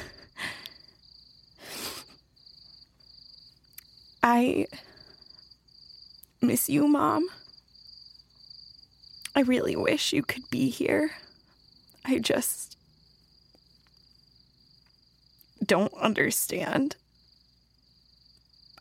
I 4.23 4.69
miss 6.41 6.69
you, 6.69 6.87
Mom. 6.87 7.27
I 9.35 9.41
really 9.41 9.75
wish 9.75 10.13
you 10.13 10.23
could 10.23 10.49
be 10.51 10.71
here. 10.71 11.11
I 12.05 12.21
just 12.21 12.68
don't 15.65 15.93
understand. 15.95 16.97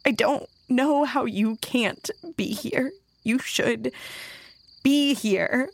I 0.06 0.12
don't 0.12 0.48
know 0.70 1.04
how 1.04 1.26
you 1.26 1.58
can't 1.58 2.10
be 2.36 2.54
here. 2.54 2.92
You 3.24 3.40
should 3.40 3.92
be 4.84 5.13
here. 5.13 5.70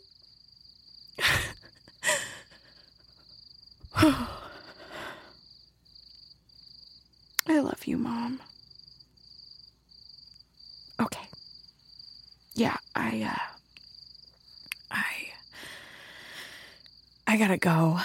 I 3.96 4.26
love 7.46 7.86
you, 7.86 7.96
Mom. 7.96 8.40
Okay. 11.00 11.28
Yeah, 12.54 12.76
I, 12.94 13.22
uh, 13.22 13.38
I, 14.90 15.04
I 17.26 17.36
gotta 17.36 17.58
go. 17.58 18.00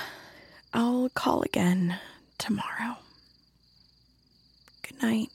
I'll 0.73 1.09
call 1.09 1.41
again 1.41 1.99
tomorrow. 2.39 2.97
Good 4.81 5.01
night. 5.03 5.29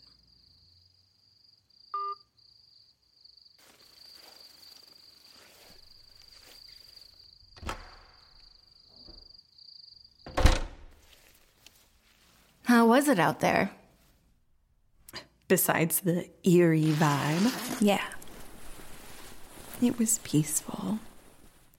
How 12.65 12.87
was 12.87 13.09
it 13.09 13.19
out 13.19 13.41
there? 13.41 13.71
Besides 15.49 16.01
the 16.01 16.29
eerie 16.43 16.93
vibe, 16.93 17.81
Yeah. 17.81 18.05
it 19.83 19.99
was 19.99 20.19
peaceful. 20.19 20.99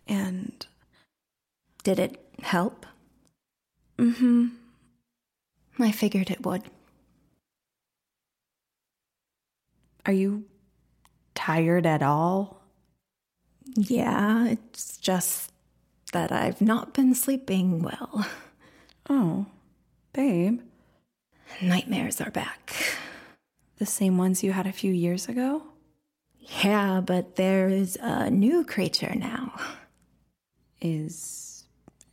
And 0.08 0.66
Did 1.84 2.00
it 2.00 2.20
help? 2.42 2.86
mm 4.00 4.16
hmm. 4.16 4.48
I 5.80 5.92
figured 5.92 6.32
it 6.32 6.46
would. 6.46 6.64
Are 10.06 10.14
you 10.14 10.46
tired 11.34 11.86
at 11.86 12.02
all? 12.02 12.62
Yeah, 13.76 14.48
it's 14.48 14.98
just 14.98 15.52
that 16.14 16.32
I've 16.32 16.62
not 16.62 16.94
been 16.94 17.14
sleeping 17.14 17.82
well. 17.82 18.28
Oh, 19.10 19.48
babe. 20.14 20.62
Nightmares 21.62 22.22
are 22.22 22.32
back. 22.32 22.74
The 23.78 23.86
same 23.86 24.18
ones 24.18 24.44
you 24.44 24.54
had 24.54 24.68
a 24.68 24.72
few 24.72 24.94
years 24.94 25.28
ago? 25.28 25.64
Yeah, 26.64 27.02
but 27.02 27.36
there's 27.36 27.98
a 27.98 28.30
new 28.30 28.64
creature 28.64 29.14
now. 29.16 29.54
Is 30.80 31.66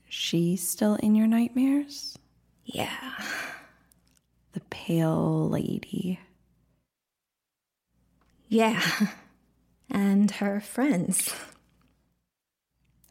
she 0.08 0.56
still 0.56 0.96
in 0.96 1.14
your 1.14 1.26
nightmares? 1.26 2.18
Yeah. 2.64 3.12
The 4.52 4.60
pale 4.70 5.48
lady. 5.48 6.20
Yeah. 8.48 8.82
And 9.94 10.30
her 10.30 10.58
friends. 10.58 11.34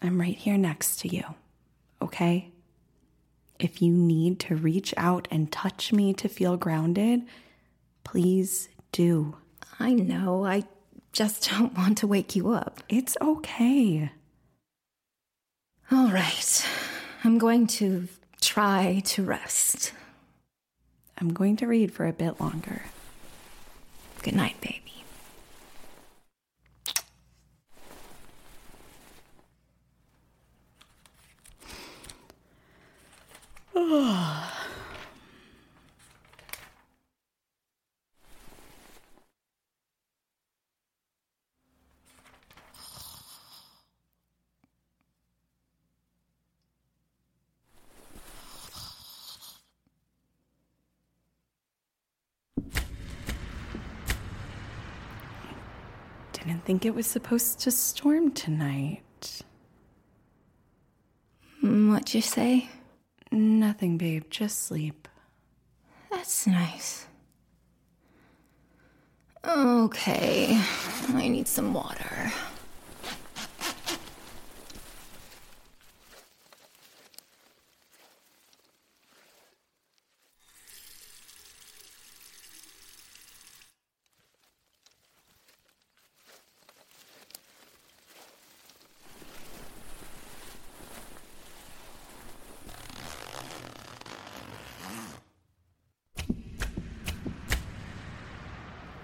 I'm 0.02 0.20
right 0.20 0.36
here 0.36 0.58
next 0.58 1.00
to 1.02 1.08
you, 1.16 1.24
okay? 2.02 2.52
If 3.60 3.84
you 3.84 3.94
need 3.94 4.40
to 4.40 4.56
reach 4.56 4.92
out 4.98 5.28
and 5.30 5.52
touch 5.52 5.94
me 5.94 6.12
to 6.16 6.28
feel 6.28 6.58
grounded, 6.58 7.22
please 8.04 8.68
do. 8.92 9.36
I 9.80 9.94
know, 9.94 10.44
I 10.44 10.64
just 11.14 11.50
don't 11.52 11.78
want 11.78 12.00
to 12.00 12.08
wake 12.08 12.36
you 12.36 12.50
up. 12.50 12.82
It's 12.90 13.16
okay. 13.22 14.10
All 15.92 16.10
right. 16.10 16.68
I'm 17.24 17.38
going 17.38 17.68
to 17.68 18.08
try 18.40 19.04
to 19.06 19.24
rest. 19.24 19.94
I'm 21.22 21.34
going 21.34 21.56
to 21.58 21.68
read 21.68 21.94
for 21.94 22.08
a 22.08 22.14
bit 22.14 22.42
longer. 22.42 22.82
Good 24.24 24.36
night, 24.36 24.56
baby. 24.60 24.82
Didn't 56.52 56.66
think 56.66 56.86
it 56.86 56.94
was 56.94 57.08
supposed 57.08 57.62
to 57.62 57.72
storm 57.72 58.32
tonight. 58.34 59.42
Mm, 61.64 61.94
What'd 61.94 62.14
you 62.14 62.22
say? 62.22 62.68
Nothing, 63.32 63.98
babe. 63.98 64.26
Just 64.30 64.64
sleep. 64.64 65.08
That's 66.12 66.46
nice. 66.46 67.08
Okay, 69.48 70.62
I 71.14 71.30
need 71.30 71.48
some 71.48 71.74
water. 71.74 72.34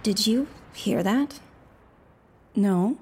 Did 0.08 0.26
you 0.26 0.48
hear 0.74 1.04
that? 1.04 1.42
No, 2.56 2.98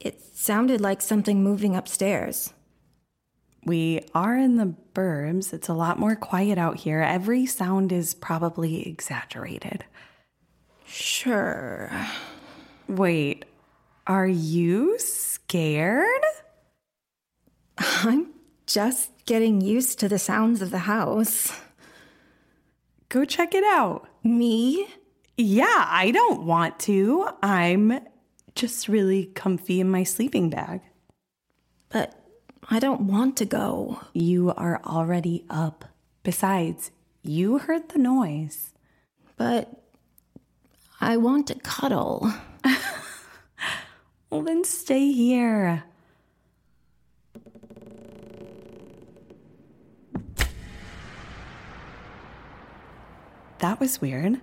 It 0.00 0.20
sounded 0.34 0.80
like 0.80 1.00
something 1.00 1.40
moving 1.40 1.76
upstairs. 1.76 2.52
we 3.64 4.00
are 4.12 4.36
in 4.36 4.56
the 4.56 4.74
burbs. 4.92 5.52
It's 5.52 5.68
a 5.68 5.74
lot 5.74 6.00
more 6.00 6.16
quiet 6.16 6.58
out 6.58 6.78
here. 6.78 7.00
Every 7.00 7.46
sound 7.46 7.92
is 7.92 8.12
probably 8.12 8.88
exaggerated. 8.88 9.84
Sure. 10.84 11.92
Wait, 12.88 13.44
are 14.04 14.26
you 14.26 14.98
scared? 14.98 16.24
I'm 17.78 18.30
just 18.66 19.12
getting 19.26 19.60
used 19.60 20.00
to 20.00 20.08
the 20.08 20.18
sounds 20.18 20.60
of 20.60 20.72
the 20.72 20.90
house. 20.90 21.52
Go 23.08 23.24
check 23.24 23.54
it 23.54 23.62
out. 23.62 24.08
Me? 24.24 24.88
Yeah, 25.40 25.86
I 25.88 26.10
don't 26.10 26.42
want 26.42 26.80
to. 26.80 27.28
I'm 27.44 28.00
just 28.56 28.88
really 28.88 29.26
comfy 29.26 29.78
in 29.78 29.88
my 29.88 30.02
sleeping 30.02 30.50
bag. 30.50 30.80
But 31.90 32.12
I 32.68 32.80
don't 32.80 33.02
want 33.02 33.36
to 33.36 33.44
go. 33.44 34.00
You 34.12 34.52
are 34.56 34.80
already 34.84 35.44
up. 35.48 35.84
Besides, 36.24 36.90
you 37.22 37.58
heard 37.58 37.90
the 37.90 38.00
noise. 38.00 38.74
But 39.36 39.80
I 41.00 41.16
want 41.16 41.46
to 41.46 41.54
cuddle. 41.54 42.32
Well, 44.30 44.42
then 44.42 44.62
stay 44.62 45.10
here. 45.10 45.84
That 53.60 53.80
was 53.80 54.02
weird. 54.02 54.42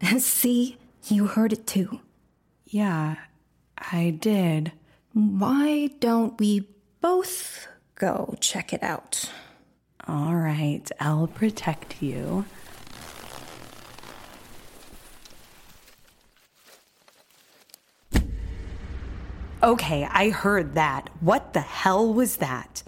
See, 0.18 0.76
you 1.08 1.26
heard 1.26 1.52
it 1.52 1.66
too. 1.66 2.00
Yeah, 2.66 3.16
I 3.76 4.10
did. 4.10 4.72
Why 5.12 5.90
don't 5.98 6.38
we 6.38 6.68
both 7.00 7.66
go 7.94 8.36
check 8.40 8.72
it 8.72 8.82
out? 8.82 9.30
All 10.06 10.34
right, 10.34 10.88
I'll 11.00 11.26
protect 11.26 12.02
you. 12.02 12.44
Okay, 19.62 20.08
I 20.10 20.30
heard 20.30 20.74
that. 20.74 21.10
What 21.20 21.52
the 21.52 21.60
hell 21.60 22.14
was 22.14 22.36
that? 22.36 22.82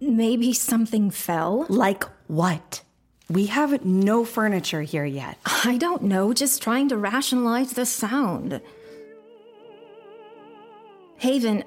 Maybe 0.00 0.54
something 0.54 1.10
fell? 1.10 1.66
Like 1.68 2.04
what? 2.26 2.82
We 3.30 3.46
have 3.46 3.84
no 3.84 4.24
furniture 4.24 4.82
here 4.82 5.04
yet. 5.04 5.38
I 5.64 5.76
don't 5.76 6.02
know, 6.02 6.32
just 6.32 6.60
trying 6.60 6.88
to 6.88 6.96
rationalize 6.96 7.74
the 7.74 7.86
sound. 7.86 8.60
Haven, 11.18 11.62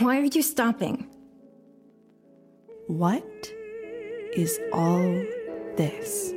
why 0.00 0.18
are 0.18 0.24
you 0.24 0.42
stopping? 0.42 1.06
What 2.88 3.48
is 4.34 4.58
all 4.72 5.24
this? 5.76 6.32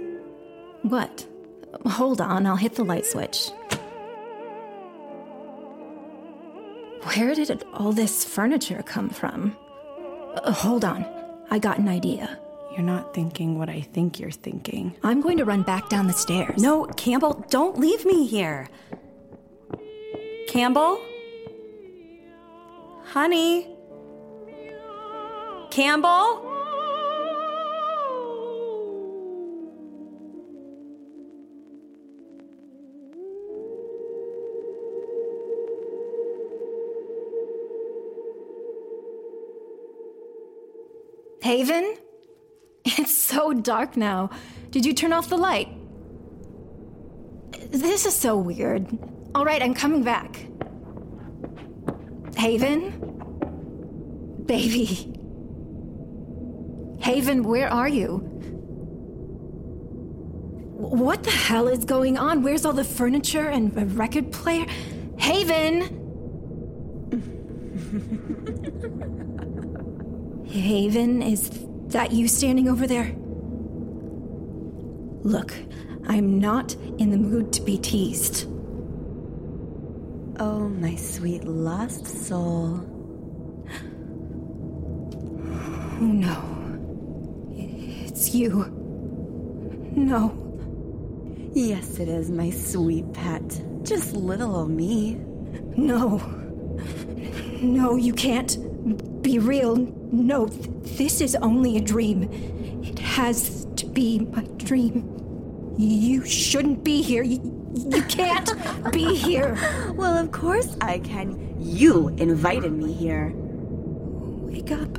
What? 0.83 1.25
Hold 1.87 2.21
on, 2.21 2.45
I'll 2.45 2.55
hit 2.55 2.75
the 2.75 2.85
light 2.85 3.07
switch. 3.07 3.49
Where 7.15 7.33
did 7.33 7.63
all 7.73 7.93
this 7.93 8.23
furniture 8.23 8.83
come 8.83 9.09
from? 9.09 9.57
Uh, 10.35 10.51
hold 10.51 10.85
on, 10.85 11.03
I 11.49 11.57
got 11.57 11.79
an 11.79 11.87
idea. 11.87 12.39
You're 12.77 12.85
not 12.85 13.11
thinking 13.11 13.57
what 13.57 13.69
I 13.69 13.81
think 13.81 14.19
you're 14.19 14.29
thinking. 14.29 14.95
I'm 15.01 15.19
going 15.19 15.39
to 15.39 15.45
run 15.45 15.63
back 15.63 15.89
down 15.89 16.05
the 16.05 16.13
stairs. 16.13 16.61
No, 16.61 16.85
Campbell, 16.85 17.43
don't 17.49 17.79
leave 17.79 18.05
me 18.05 18.27
here. 18.27 18.69
Campbell? 20.47 21.01
Honey? 23.05 23.67
Campbell? 25.71 26.43
Haven? 41.41 41.95
It's 42.97 43.15
so 43.15 43.53
dark 43.53 43.97
now. 43.97 44.29
Did 44.71 44.85
you 44.85 44.93
turn 44.93 45.11
off 45.11 45.29
the 45.29 45.37
light? 45.37 45.67
This 47.69 48.05
is 48.05 48.15
so 48.15 48.37
weird. 48.37 48.87
All 49.35 49.43
right, 49.43 49.61
I'm 49.61 49.73
coming 49.73 50.03
back. 50.03 50.47
Haven? 52.37 52.91
Baby. 54.45 55.13
Haven, 57.01 57.43
where 57.43 57.67
are 57.67 57.89
you? 57.89 58.17
What 60.77 61.23
the 61.23 61.31
hell 61.31 61.67
is 61.67 61.83
going 61.83 62.17
on? 62.17 62.41
Where's 62.41 62.65
all 62.65 62.73
the 62.73 62.85
furniture 62.85 63.49
and 63.49 63.77
a 63.77 63.85
record 63.85 64.31
player? 64.31 64.65
Haven! 65.17 66.05
Haven, 70.47 71.21
is 71.21 71.66
that 71.97 72.11
you 72.11 72.27
standing 72.27 72.69
over 72.69 72.85
there? 72.85 73.11
Look, 75.23 75.51
I'm 76.07 76.37
not 76.37 76.75
in 76.99 77.09
the 77.09 77.17
mood 77.17 77.51
to 77.53 77.61
be 77.63 77.79
teased. 77.79 78.47
Oh, 80.39 80.69
my 80.69 80.93
sweet 80.93 81.43
lost 81.45 82.05
soul. 82.05 82.81
Oh 85.99 85.99
no. 85.99 86.37
It's 87.55 88.35
you. 88.35 88.67
No. 89.95 90.35
Yes, 91.55 91.97
it 91.97 92.09
is, 92.09 92.29
my 92.29 92.51
sweet 92.51 93.11
pet. 93.11 93.59
Just 93.81 94.13
little 94.13 94.55
old 94.55 94.69
me. 94.69 95.15
No. 95.75 96.19
No, 97.59 97.95
you 97.95 98.13
can't 98.13 98.55
be 99.21 99.39
real. 99.39 99.75
No, 99.75 100.47
th- 100.47 100.67
this 100.97 101.21
is 101.21 101.35
only 101.35 101.77
a 101.77 101.81
dream. 101.81 102.23
It 102.83 102.99
has 102.99 103.65
to 103.77 103.85
be 103.85 104.19
my 104.19 104.43
dream. 104.57 105.13
You 105.77 106.25
shouldn't 106.25 106.83
be 106.83 107.01
here. 107.01 107.23
You, 107.23 107.39
you 107.75 108.01
can't 108.03 108.49
be 108.91 109.15
here. 109.15 109.57
Well, 109.95 110.17
of 110.17 110.31
course 110.31 110.75
I 110.81 110.99
can. 110.99 111.55
You 111.59 112.09
invited 112.17 112.71
me 112.73 112.93
here. 112.93 113.31
Wake 113.35 114.71
up. 114.71 114.97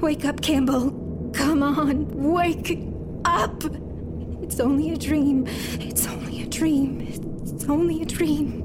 Wake 0.00 0.24
up, 0.24 0.40
Campbell. 0.40 0.92
Come 1.34 1.62
on, 1.62 2.06
wake 2.32 2.78
up. 3.24 3.62
It's 4.42 4.60
only 4.60 4.92
a 4.92 4.96
dream. 4.96 5.46
It's 5.80 6.06
only 6.06 6.42
a 6.42 6.46
dream. 6.46 7.00
It's 7.00 7.68
only 7.68 8.02
a 8.02 8.06
dream. 8.06 8.64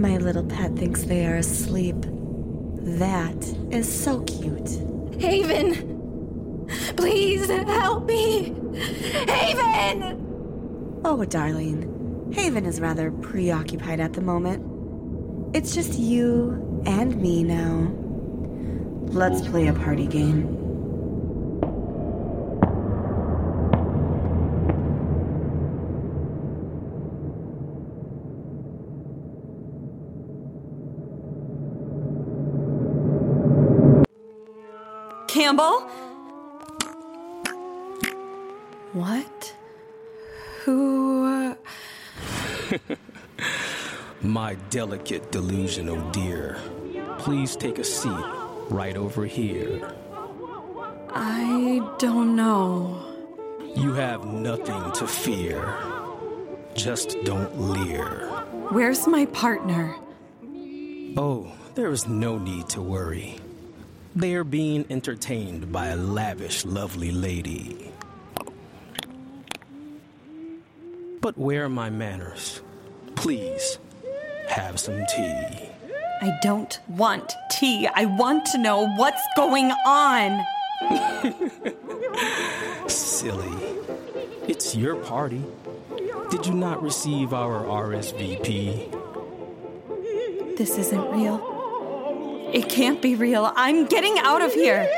My 0.00 0.16
little 0.18 0.44
pet 0.44 0.76
thinks 0.76 1.02
they 1.04 1.26
are 1.26 1.36
asleep. 1.36 1.96
That 2.96 3.36
is 3.70 3.86
so 3.86 4.22
cute. 4.24 4.70
Haven! 5.20 6.66
Please 6.96 7.46
help 7.46 8.06
me! 8.06 8.54
Haven! 9.28 11.00
Oh, 11.04 11.24
darling. 11.24 12.30
Haven 12.32 12.64
is 12.64 12.80
rather 12.80 13.10
preoccupied 13.10 14.00
at 14.00 14.14
the 14.14 14.20
moment. 14.20 14.64
It's 15.54 15.74
just 15.74 15.98
you 15.98 16.82
and 16.86 17.20
me 17.20 17.44
now. 17.44 17.92
Let's 19.12 19.46
play 19.46 19.68
a 19.68 19.74
party 19.74 20.06
game. 20.06 20.57
Campbell? 35.48 35.80
What? 38.92 39.54
Who. 40.64 41.24
uh, 41.24 41.54
My 44.22 44.56
delicate, 44.68 45.32
delusional 45.32 46.10
dear, 46.10 46.58
please 47.16 47.56
take 47.56 47.78
a 47.78 47.84
seat 47.84 48.26
right 48.68 48.94
over 48.94 49.24
here. 49.24 49.90
I 51.14 51.80
don't 51.98 52.36
know. 52.36 53.02
You 53.74 53.94
have 53.94 54.26
nothing 54.26 54.92
to 54.96 55.06
fear. 55.06 55.64
Just 56.74 57.16
don't 57.24 57.58
leer. 57.58 58.28
Where's 58.68 59.06
my 59.06 59.24
partner? 59.24 59.96
Oh, 61.16 61.50
there 61.74 61.90
is 61.90 62.06
no 62.06 62.36
need 62.36 62.68
to 62.68 62.82
worry. 62.82 63.40
They 64.18 64.34
are 64.34 64.42
being 64.42 64.84
entertained 64.90 65.70
by 65.70 65.86
a 65.86 65.96
lavish, 65.96 66.64
lovely 66.64 67.12
lady. 67.12 67.92
But 71.20 71.38
where 71.38 71.66
are 71.66 71.68
my 71.68 71.88
manners? 71.88 72.60
Please, 73.14 73.78
have 74.48 74.80
some 74.80 75.06
tea. 75.14 75.70
I 76.20 76.36
don't 76.42 76.80
want 76.88 77.32
tea. 77.52 77.86
I 77.94 78.06
want 78.06 78.44
to 78.46 78.58
know 78.58 78.88
what's 78.96 79.22
going 79.36 79.70
on. 79.86 80.44
Silly. 82.88 83.56
It's 84.48 84.74
your 84.74 84.96
party. 84.96 85.44
Did 86.32 86.44
you 86.44 86.54
not 86.54 86.82
receive 86.82 87.32
our 87.32 87.62
RSVP? 87.62 88.96
This 90.56 90.76
isn't 90.76 91.12
real. 91.12 91.57
It 92.52 92.68
can't 92.68 93.02
be 93.02 93.14
real. 93.14 93.52
I'm 93.56 93.86
getting 93.86 94.18
out 94.20 94.40
of 94.40 94.54
here. 94.54 94.88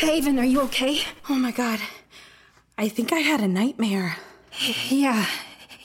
Haven, 0.00 0.38
are 0.38 0.44
you 0.44 0.60
okay? 0.62 1.00
Oh 1.30 1.36
my 1.36 1.50
god. 1.50 1.80
I 2.76 2.88
think 2.88 3.12
I 3.12 3.20
had 3.20 3.40
a 3.40 3.48
nightmare. 3.48 4.18
Yeah, 4.88 5.26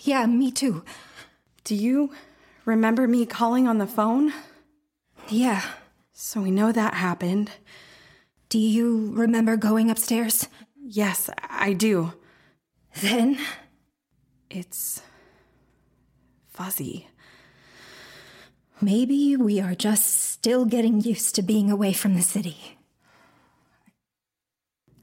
yeah, 0.01 0.25
me 0.25 0.51
too. 0.51 0.83
Do 1.63 1.73
you 1.73 2.11
remember 2.65 3.07
me 3.07 3.25
calling 3.25 3.67
on 3.67 3.77
the 3.77 3.87
phone? 3.87 4.33
Yeah. 5.29 5.61
So 6.13 6.41
we 6.41 6.51
know 6.51 6.71
that 6.71 6.95
happened. 6.95 7.51
Do 8.49 8.59
you 8.59 9.11
remember 9.13 9.57
going 9.57 9.89
upstairs? 9.91 10.47
Yes, 10.81 11.29
I 11.49 11.73
do. 11.73 12.13
Then? 13.01 13.37
It's 14.49 15.01
fuzzy. 16.47 17.07
Maybe 18.81 19.35
we 19.35 19.59
are 19.59 19.75
just 19.75 20.05
still 20.31 20.65
getting 20.65 21.01
used 21.01 21.35
to 21.35 21.41
being 21.41 21.69
away 21.71 21.93
from 21.93 22.15
the 22.15 22.21
city. 22.21 22.77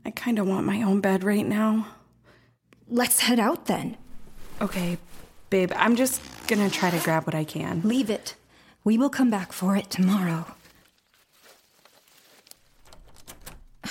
I 0.05 0.11
kind 0.11 0.39
of 0.39 0.47
want 0.47 0.67
my 0.67 0.83
own 0.83 1.01
bed 1.01 1.25
right 1.25 1.47
now. 1.47 1.89
Let's 2.89 3.21
head 3.21 3.41
out 3.41 3.67
then. 3.67 3.97
Okay, 4.61 4.99
babe, 5.51 5.73
I'm 5.75 5.97
just 5.97 6.21
gonna 6.47 6.71
try 6.71 6.91
to 6.91 6.99
grab 7.05 7.27
what 7.27 7.35
I 7.35 7.45
can. 7.45 7.83
Leave 7.83 8.11
it. 8.11 8.37
We 8.85 8.99
will 8.99 9.09
come 9.09 9.31
back 9.31 9.53
for 9.55 9.77
it 9.77 9.89
tomorrow. 9.89 10.45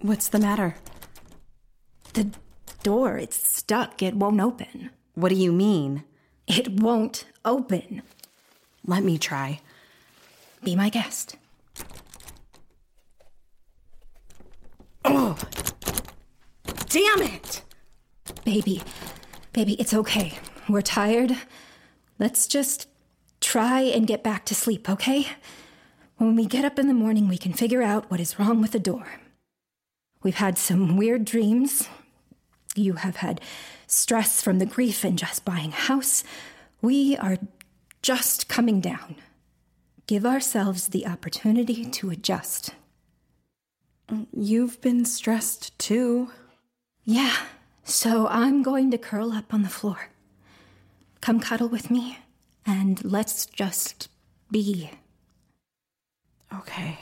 What's 0.00 0.28
the 0.28 0.38
matter? 0.38 0.76
The 2.14 2.30
door, 2.84 3.18
it's 3.18 3.44
stuck. 3.44 4.00
It 4.00 4.14
won't 4.14 4.40
open. 4.40 4.90
What 5.14 5.30
do 5.30 5.34
you 5.34 5.52
mean? 5.52 6.04
It 6.46 6.80
won't 6.80 7.24
open. 7.44 8.02
Let 8.86 9.02
me 9.02 9.18
try. 9.18 9.60
Be 10.62 10.76
my 10.76 10.88
guest. 10.88 11.36
Oh! 15.04 15.36
Damn 16.88 17.22
it! 17.22 17.62
Baby, 18.44 18.82
baby, 19.52 19.74
it's 19.80 19.94
okay. 19.94 20.38
We're 20.68 20.82
tired. 20.82 21.36
Let's 22.18 22.46
just 22.46 22.86
try 23.52 23.82
and 23.82 24.06
get 24.06 24.22
back 24.22 24.46
to 24.46 24.54
sleep, 24.54 24.88
okay? 24.88 25.26
When 26.16 26.34
we 26.36 26.46
get 26.46 26.64
up 26.64 26.78
in 26.78 26.88
the 26.88 26.94
morning, 26.94 27.28
we 27.28 27.36
can 27.36 27.52
figure 27.52 27.82
out 27.82 28.10
what 28.10 28.18
is 28.18 28.38
wrong 28.38 28.62
with 28.62 28.72
the 28.72 28.78
door. 28.78 29.06
We've 30.22 30.36
had 30.36 30.56
some 30.56 30.96
weird 30.96 31.26
dreams. 31.26 31.86
You 32.74 32.94
have 32.94 33.16
had 33.16 33.42
stress 33.86 34.40
from 34.40 34.58
the 34.58 34.64
grief 34.64 35.04
in 35.04 35.18
just 35.18 35.44
buying 35.44 35.68
a 35.68 35.84
house. 35.92 36.24
We 36.80 37.14
are 37.18 37.36
just 38.00 38.48
coming 38.48 38.80
down. 38.80 39.16
Give 40.06 40.24
ourselves 40.24 40.88
the 40.88 41.06
opportunity 41.06 41.84
to 41.84 42.08
adjust. 42.08 42.70
You've 44.34 44.80
been 44.80 45.04
stressed 45.04 45.78
too. 45.78 46.30
Yeah, 47.04 47.36
so 47.84 48.28
I'm 48.28 48.62
going 48.62 48.90
to 48.92 48.98
curl 48.98 49.30
up 49.30 49.52
on 49.52 49.60
the 49.60 49.68
floor. 49.68 50.08
Come 51.20 51.38
cuddle 51.38 51.68
with 51.68 51.90
me, 51.90 52.16
and 52.66 53.04
let's 53.04 53.46
just 53.46 54.08
be. 54.50 54.90
Okay. 56.54 56.98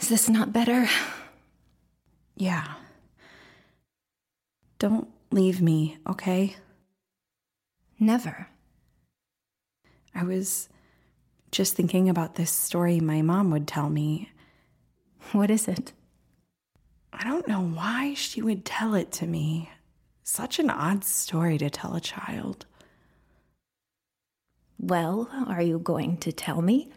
Is 0.00 0.08
this 0.08 0.28
not 0.28 0.52
better? 0.52 0.88
Yeah. 2.36 2.74
Don't 4.78 5.08
leave 5.30 5.60
me, 5.60 5.98
okay? 6.08 6.56
Never. 7.98 8.48
I 10.14 10.24
was 10.24 10.68
just 11.50 11.74
thinking 11.74 12.08
about 12.08 12.34
this 12.36 12.50
story 12.50 13.00
my 13.00 13.22
mom 13.22 13.50
would 13.50 13.68
tell 13.68 13.90
me. 13.90 14.30
What 15.32 15.50
is 15.50 15.68
it? 15.68 15.92
I 17.12 17.24
don't 17.24 17.48
know 17.48 17.60
why 17.60 18.14
she 18.14 18.42
would 18.42 18.64
tell 18.64 18.94
it 18.94 19.12
to 19.12 19.26
me. 19.26 19.70
Such 20.22 20.58
an 20.58 20.70
odd 20.70 21.04
story 21.04 21.58
to 21.58 21.70
tell 21.70 21.94
a 21.94 22.00
child. 22.00 22.66
Well, 24.78 25.28
are 25.48 25.62
you 25.62 25.78
going 25.78 26.16
to 26.18 26.32
tell 26.32 26.62
me? 26.62 26.90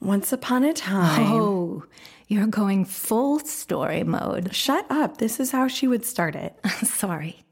Once 0.00 0.32
upon 0.32 0.64
a 0.64 0.72
time. 0.72 1.32
Oh, 1.32 1.84
you're 2.28 2.46
going 2.46 2.84
full 2.84 3.38
story 3.40 4.02
mode. 4.02 4.54
Shut 4.54 4.86
up. 4.90 5.18
This 5.18 5.38
is 5.38 5.52
how 5.52 5.68
she 5.68 5.86
would 5.86 6.04
start 6.04 6.34
it. 6.34 6.54
Sorry. 6.84 7.44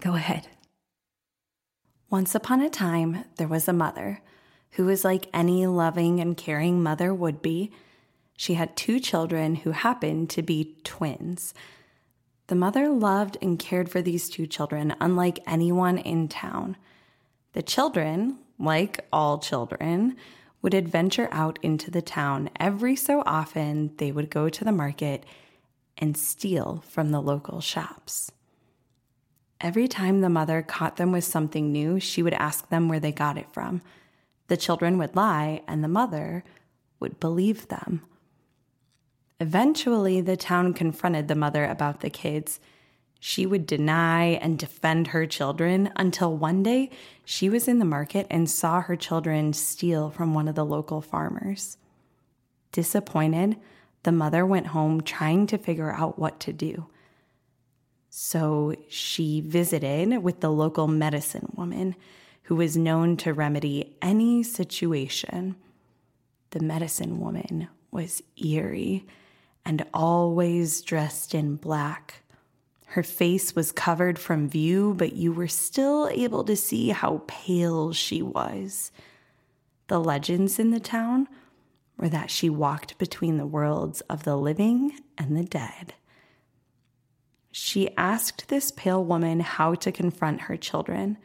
Go 0.00 0.14
ahead. 0.14 0.46
Once 2.10 2.34
upon 2.34 2.60
a 2.60 2.70
time, 2.70 3.24
there 3.36 3.48
was 3.48 3.66
a 3.66 3.72
mother 3.72 4.20
who 4.72 4.84
was 4.84 5.04
like 5.04 5.28
any 5.32 5.66
loving 5.66 6.20
and 6.20 6.36
caring 6.36 6.82
mother 6.82 7.12
would 7.12 7.42
be. 7.42 7.72
She 8.36 8.54
had 8.54 8.76
two 8.76 9.00
children 9.00 9.56
who 9.56 9.70
happened 9.70 10.30
to 10.30 10.42
be 10.42 10.76
twins. 10.84 11.54
The 12.48 12.54
mother 12.54 12.88
loved 12.88 13.38
and 13.40 13.58
cared 13.58 13.88
for 13.88 14.02
these 14.02 14.28
two 14.28 14.46
children 14.46 14.94
unlike 15.00 15.38
anyone 15.46 15.98
in 15.98 16.28
town. 16.28 16.76
The 17.52 17.62
children, 17.62 18.38
like 18.58 19.06
all 19.12 19.38
children, 19.38 20.16
would 20.60 20.74
adventure 20.74 21.28
out 21.30 21.58
into 21.62 21.90
the 21.90 22.02
town. 22.02 22.50
Every 22.58 22.96
so 22.96 23.22
often, 23.24 23.92
they 23.98 24.10
would 24.10 24.30
go 24.30 24.48
to 24.48 24.64
the 24.64 24.72
market 24.72 25.24
and 25.96 26.16
steal 26.16 26.82
from 26.88 27.10
the 27.10 27.20
local 27.20 27.60
shops. 27.60 28.32
Every 29.60 29.86
time 29.88 30.20
the 30.20 30.28
mother 30.28 30.60
caught 30.62 30.96
them 30.96 31.12
with 31.12 31.24
something 31.24 31.70
new, 31.70 32.00
she 32.00 32.22
would 32.22 32.34
ask 32.34 32.68
them 32.68 32.88
where 32.88 33.00
they 33.00 33.12
got 33.12 33.38
it 33.38 33.50
from. 33.52 33.80
The 34.48 34.56
children 34.56 34.98
would 34.98 35.14
lie, 35.16 35.62
and 35.66 35.82
the 35.82 35.88
mother 35.88 36.44
would 36.98 37.20
believe 37.20 37.68
them. 37.68 38.02
Eventually, 39.40 40.20
the 40.20 40.36
town 40.36 40.74
confronted 40.74 41.28
the 41.28 41.34
mother 41.34 41.64
about 41.64 42.00
the 42.00 42.10
kids. 42.10 42.60
She 43.18 43.46
would 43.46 43.66
deny 43.66 44.26
and 44.26 44.58
defend 44.58 45.08
her 45.08 45.26
children 45.26 45.90
until 45.96 46.36
one 46.36 46.62
day 46.62 46.90
she 47.24 47.48
was 47.48 47.66
in 47.66 47.78
the 47.78 47.84
market 47.84 48.26
and 48.30 48.48
saw 48.48 48.80
her 48.80 48.96
children 48.96 49.52
steal 49.52 50.10
from 50.10 50.34
one 50.34 50.46
of 50.46 50.54
the 50.54 50.64
local 50.64 51.00
farmers. 51.00 51.78
Disappointed, 52.70 53.56
the 54.04 54.12
mother 54.12 54.46
went 54.46 54.68
home 54.68 55.00
trying 55.00 55.46
to 55.48 55.58
figure 55.58 55.90
out 55.90 56.18
what 56.18 56.38
to 56.40 56.52
do. 56.52 56.86
So 58.10 58.74
she 58.88 59.40
visited 59.40 60.18
with 60.18 60.40
the 60.40 60.52
local 60.52 60.86
medicine 60.86 61.52
woman 61.56 61.96
who 62.42 62.54
was 62.54 62.76
known 62.76 63.16
to 63.16 63.32
remedy 63.32 63.96
any 64.00 64.42
situation. 64.42 65.56
The 66.50 66.60
medicine 66.60 67.18
woman 67.18 67.68
was 67.90 68.22
eerie 68.36 69.04
and 69.64 69.84
always 69.92 70.82
dressed 70.82 71.34
in 71.34 71.56
black. 71.56 72.22
Her 72.86 73.02
face 73.02 73.56
was 73.56 73.72
covered 73.72 74.18
from 74.18 74.48
view, 74.48 74.94
but 74.96 75.14
you 75.14 75.32
were 75.32 75.48
still 75.48 76.08
able 76.08 76.44
to 76.44 76.54
see 76.54 76.90
how 76.90 77.22
pale 77.26 77.92
she 77.92 78.22
was. 78.22 78.92
The 79.88 79.98
legends 79.98 80.58
in 80.58 80.70
the 80.70 80.80
town 80.80 81.28
were 81.96 82.08
that 82.08 82.30
she 82.30 82.48
walked 82.48 82.98
between 82.98 83.36
the 83.36 83.46
worlds 83.46 84.00
of 84.02 84.22
the 84.22 84.36
living 84.36 84.92
and 85.18 85.36
the 85.36 85.44
dead. 85.44 85.94
She 87.50 87.96
asked 87.96 88.48
this 88.48 88.70
pale 88.70 89.04
woman 89.04 89.40
how 89.40 89.74
to 89.74 89.92
confront 89.92 90.42
her 90.42 90.56
children. 90.56 91.18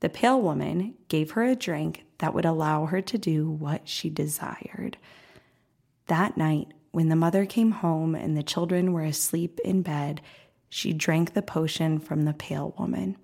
The 0.00 0.08
pale 0.08 0.40
woman 0.40 0.94
gave 1.08 1.32
her 1.32 1.42
a 1.42 1.56
drink 1.56 2.04
that 2.18 2.34
would 2.34 2.44
allow 2.44 2.86
her 2.86 3.00
to 3.02 3.18
do 3.18 3.50
what 3.50 3.88
she 3.88 4.08
desired. 4.08 4.96
That 6.06 6.36
night, 6.36 6.68
when 6.96 7.10
the 7.10 7.14
mother 7.14 7.44
came 7.44 7.72
home 7.72 8.14
and 8.14 8.34
the 8.34 8.42
children 8.42 8.90
were 8.90 9.02
asleep 9.02 9.60
in 9.62 9.82
bed, 9.82 10.18
she 10.70 10.94
drank 10.94 11.34
the 11.34 11.42
potion 11.42 11.98
from 11.98 12.22
the 12.22 12.32
pale 12.32 12.74
woman. 12.78 13.18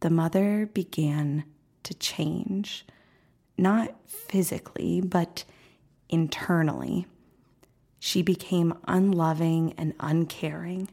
The 0.00 0.10
mother 0.10 0.68
began 0.74 1.44
to 1.84 1.94
change, 1.94 2.84
not 3.56 3.94
physically, 4.08 5.00
but 5.00 5.44
internally. 6.08 7.06
She 8.00 8.20
became 8.20 8.74
unloving 8.88 9.72
and 9.78 9.94
uncaring. 10.00 10.88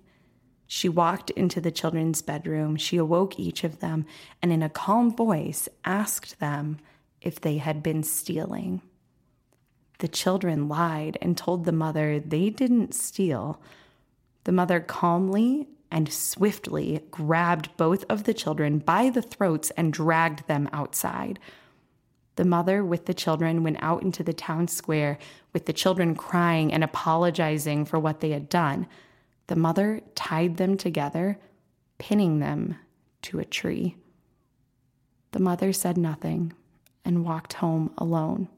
She 0.68 0.88
walked 0.88 1.32
into 1.32 1.60
the 1.60 1.72
children's 1.72 2.22
bedroom. 2.22 2.76
She 2.76 2.98
awoke 2.98 3.40
each 3.40 3.64
of 3.64 3.80
them 3.80 4.06
and, 4.44 4.54
in 4.54 4.62
a 4.62 4.70
calm 4.70 5.10
voice, 5.10 5.68
asked 5.84 6.40
them 6.40 6.78
if 7.20 7.42
they 7.42 7.58
had 7.58 7.82
been 7.82 8.04
stealing. 8.04 8.84
The 10.04 10.10
children 10.10 10.68
lied 10.68 11.18
and 11.22 11.38
told 11.38 11.64
the 11.64 11.72
mother 11.72 12.20
they 12.20 12.50
didn't 12.50 12.94
steal. 12.94 13.62
The 14.44 14.52
mother 14.52 14.82
calmly 14.82 15.70
and 15.90 16.12
swiftly 16.12 17.00
grabbed 17.10 17.70
both 17.78 18.04
of 18.10 18.26
the 18.26 18.34
children 18.34 18.80
by 18.80 19.10
the 19.10 19.22
throats 19.22 19.70
and 19.78 19.94
dragged 19.94 20.46
them 20.50 20.70
outside. 20.74 21.40
The 22.36 22.44
mother 22.44 22.84
with 22.84 23.06
the 23.06 23.14
children 23.14 23.64
went 23.64 23.78
out 23.82 24.04
into 24.04 24.24
the 24.24 24.34
town 24.34 24.68
square 24.68 25.20
with 25.54 25.68
the 25.68 25.72
children 25.72 26.16
crying 26.16 26.74
and 26.74 26.84
apologizing 26.84 27.86
for 27.86 27.98
what 27.98 28.20
they 28.20 28.32
had 28.32 28.50
done. 28.50 28.88
The 29.48 29.56
mother 29.56 30.02
tied 30.16 30.58
them 30.58 30.76
together, 30.76 31.40
pinning 31.98 32.40
them 32.40 32.76
to 33.22 33.40
a 33.40 33.46
tree. 33.46 33.96
The 35.32 35.40
mother 35.40 35.72
said 35.72 35.98
nothing 35.98 36.52
and 37.06 37.24
walked 37.24 37.54
home 37.54 37.94
alone. 37.98 38.50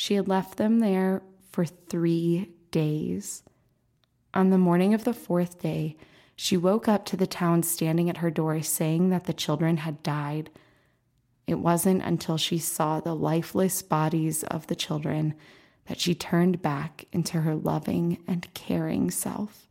She 0.00 0.14
had 0.14 0.28
left 0.28 0.58
them 0.58 0.78
there 0.78 1.22
for 1.50 1.64
three 1.64 2.52
days. 2.70 3.42
On 4.32 4.50
the 4.50 4.56
morning 4.56 4.94
of 4.94 5.02
the 5.02 5.12
fourth 5.12 5.60
day, 5.60 5.96
she 6.36 6.56
woke 6.56 6.86
up 6.86 7.04
to 7.06 7.16
the 7.16 7.26
town 7.26 7.64
standing 7.64 8.08
at 8.08 8.18
her 8.18 8.30
door 8.30 8.62
saying 8.62 9.08
that 9.08 9.24
the 9.24 9.32
children 9.32 9.78
had 9.78 10.04
died. 10.04 10.50
It 11.48 11.56
wasn't 11.56 12.04
until 12.04 12.36
she 12.36 12.58
saw 12.58 13.00
the 13.00 13.16
lifeless 13.16 13.82
bodies 13.82 14.44
of 14.44 14.68
the 14.68 14.76
children 14.76 15.34
that 15.86 15.98
she 15.98 16.14
turned 16.14 16.62
back 16.62 17.06
into 17.12 17.40
her 17.40 17.56
loving 17.56 18.22
and 18.28 18.54
caring 18.54 19.10
self. 19.10 19.66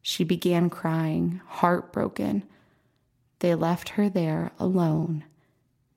She 0.00 0.24
began 0.24 0.70
crying, 0.70 1.40
heartbroken. 1.46 2.42
They 3.38 3.54
left 3.54 3.90
her 3.90 4.08
there 4.08 4.50
alone, 4.58 5.22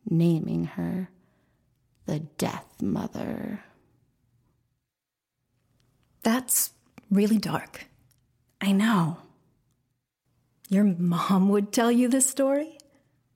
naming 0.08 0.66
her 0.66 1.10
the 2.06 2.20
Death 2.20 2.82
Mother. 2.82 3.64
That's 6.24 6.72
really 7.12 7.38
dark. 7.38 7.88
I 8.62 8.72
know. 8.72 9.18
Your 10.70 10.84
mom 10.84 11.50
would 11.50 11.72
tell 11.72 11.92
you 11.92 12.08
this 12.08 12.28
story? 12.28 12.78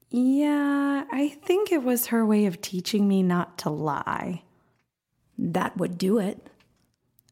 Yeah, 0.10 1.04
I 1.12 1.30
think 1.30 1.72
it 1.72 1.84
was 1.84 2.08
her 2.08 2.26
way 2.26 2.48
of 2.48 2.62
teaching 2.62 3.08
me 3.08 3.22
not 3.22 3.60
to 3.60 3.70
lie. 3.70 4.42
That 5.38 5.78
would 5.78 5.98
do 5.98 6.18
it. 6.18 6.50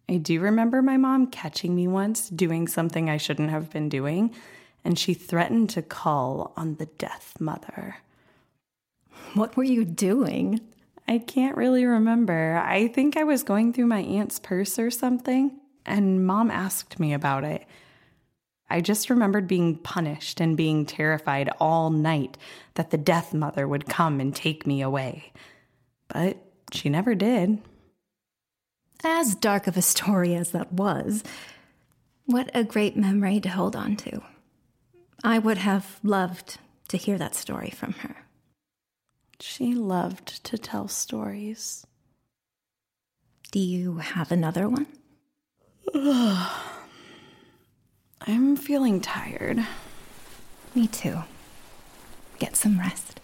I 0.08 0.18
do 0.18 0.40
remember 0.40 0.82
my 0.82 0.98
mom 0.98 1.28
catching 1.28 1.76
me 1.76 1.88
once 1.88 2.30
doing 2.30 2.68
something 2.68 3.10
I 3.10 3.18
shouldn't 3.18 3.50
have 3.50 3.72
been 3.72 3.90
doing, 3.90 4.34
and 4.86 4.98
she 4.98 5.14
threatened 5.14 5.72
to 5.72 5.82
call 5.82 6.54
on 6.56 6.76
the 6.76 6.86
death 6.86 7.36
mother. 7.40 7.98
What 9.34 9.58
were 9.58 9.64
you 9.64 9.84
doing? 9.84 10.62
I 11.08 11.20
can't 11.20 11.56
really 11.56 11.86
remember. 11.86 12.62
I 12.64 12.88
think 12.90 13.16
I 13.16 13.24
was 13.24 13.44
going 13.44 13.72
through 13.72 13.86
my 13.86 14.02
aunt's 14.02 14.40
purse 14.40 14.78
or 14.78 14.92
something, 14.92 15.60
and 15.86 16.26
mom 16.26 16.52
asked 16.52 17.00
me 17.00 17.14
about 17.14 17.44
it. 17.44 17.66
I 18.70 18.82
just 18.82 19.10
remembered 19.10 19.48
being 19.48 19.78
punished 19.78 20.42
and 20.42 20.58
being 20.58 20.86
terrified 20.86 21.50
all 21.60 21.90
night 21.90 22.38
that 22.74 22.90
the 22.90 22.98
Death 22.98 23.34
Mother 23.34 23.66
would 23.68 23.88
come 23.88 24.20
and 24.20 24.36
take 24.36 24.68
me 24.68 24.82
away. 24.82 25.32
But 26.10 26.38
she 26.74 26.90
never 26.90 27.16
did. 27.16 27.60
As 29.04 29.36
dark 29.36 29.68
of 29.68 29.78
a 29.78 29.82
story 29.82 30.36
as 30.36 30.52
that 30.52 30.74
was, 30.74 31.24
what 32.26 32.52
a 32.54 32.66
great 32.66 32.98
memory 32.98 33.40
to 33.40 33.50
hold 33.50 33.76
on 33.76 33.96
to. 33.98 34.22
I 35.24 35.40
would 35.40 35.60
have 35.60 36.00
loved 36.04 36.58
to 36.90 36.98
hear 36.98 37.18
that 37.18 37.36
story 37.36 37.70
from 37.70 37.94
her. 37.94 38.27
She 39.40 39.74
loved 39.74 40.44
to 40.46 40.58
tell 40.58 40.88
stories. 40.88 41.86
Do 43.52 43.60
you 43.60 43.98
have 43.98 44.32
another 44.32 44.68
one? 44.68 44.88
I'm 48.22 48.56
feeling 48.58 49.00
tired. 49.00 49.66
Me 50.76 50.88
too. 50.88 51.20
Get 52.40 52.56
some 52.56 52.80
rest. 52.80 53.22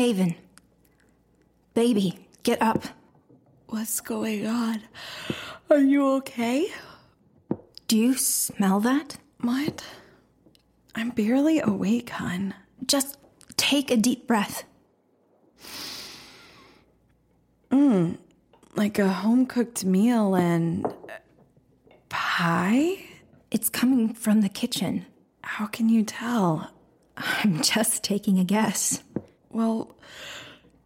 Haven. 0.00 0.34
Baby, 1.74 2.26
get 2.42 2.62
up. 2.62 2.84
What's 3.66 4.00
going 4.00 4.46
on? 4.46 4.80
Are 5.68 5.76
you 5.76 6.08
okay? 6.14 6.72
Do 7.86 7.98
you 7.98 8.14
smell 8.14 8.80
that? 8.80 9.18
What? 9.42 9.84
I'm 10.94 11.10
barely 11.10 11.60
awake, 11.60 12.08
hon. 12.08 12.54
Just 12.86 13.18
take 13.58 13.90
a 13.90 13.98
deep 13.98 14.26
breath. 14.26 14.64
Mmm, 17.70 18.16
like 18.76 18.98
a 18.98 19.08
home 19.08 19.44
cooked 19.44 19.84
meal 19.84 20.34
and 20.34 20.86
uh, 20.86 20.90
pie? 22.08 23.04
It's 23.50 23.68
coming 23.68 24.14
from 24.14 24.40
the 24.40 24.48
kitchen. 24.48 25.04
How 25.42 25.66
can 25.66 25.90
you 25.90 26.04
tell? 26.04 26.70
I'm 27.18 27.60
just 27.60 28.02
taking 28.02 28.38
a 28.38 28.44
guess. 28.44 29.02
Well, 29.50 29.96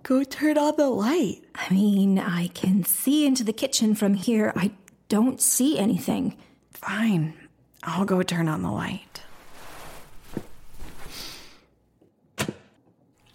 go 0.03 0.25
turn 0.25 0.57
on 0.59 0.77
the 0.77 0.89
light. 0.89 1.43
I 1.55 1.73
mean, 1.73 2.19
I 2.19 2.49
can 2.49 2.85
see 2.85 3.27
into 3.27 3.45
the 3.45 3.53
kitchen 3.53 3.95
from 3.95 4.15
here. 4.15 4.53
I 4.57 4.71
don't 5.09 5.41
see 5.41 5.79
anything. 5.79 6.37
Fine. 6.73 7.35
I'll 7.83 8.05
go 8.07 8.23
turn 8.23 8.49
on 8.49 8.63
the 8.63 8.71
light. 8.71 9.23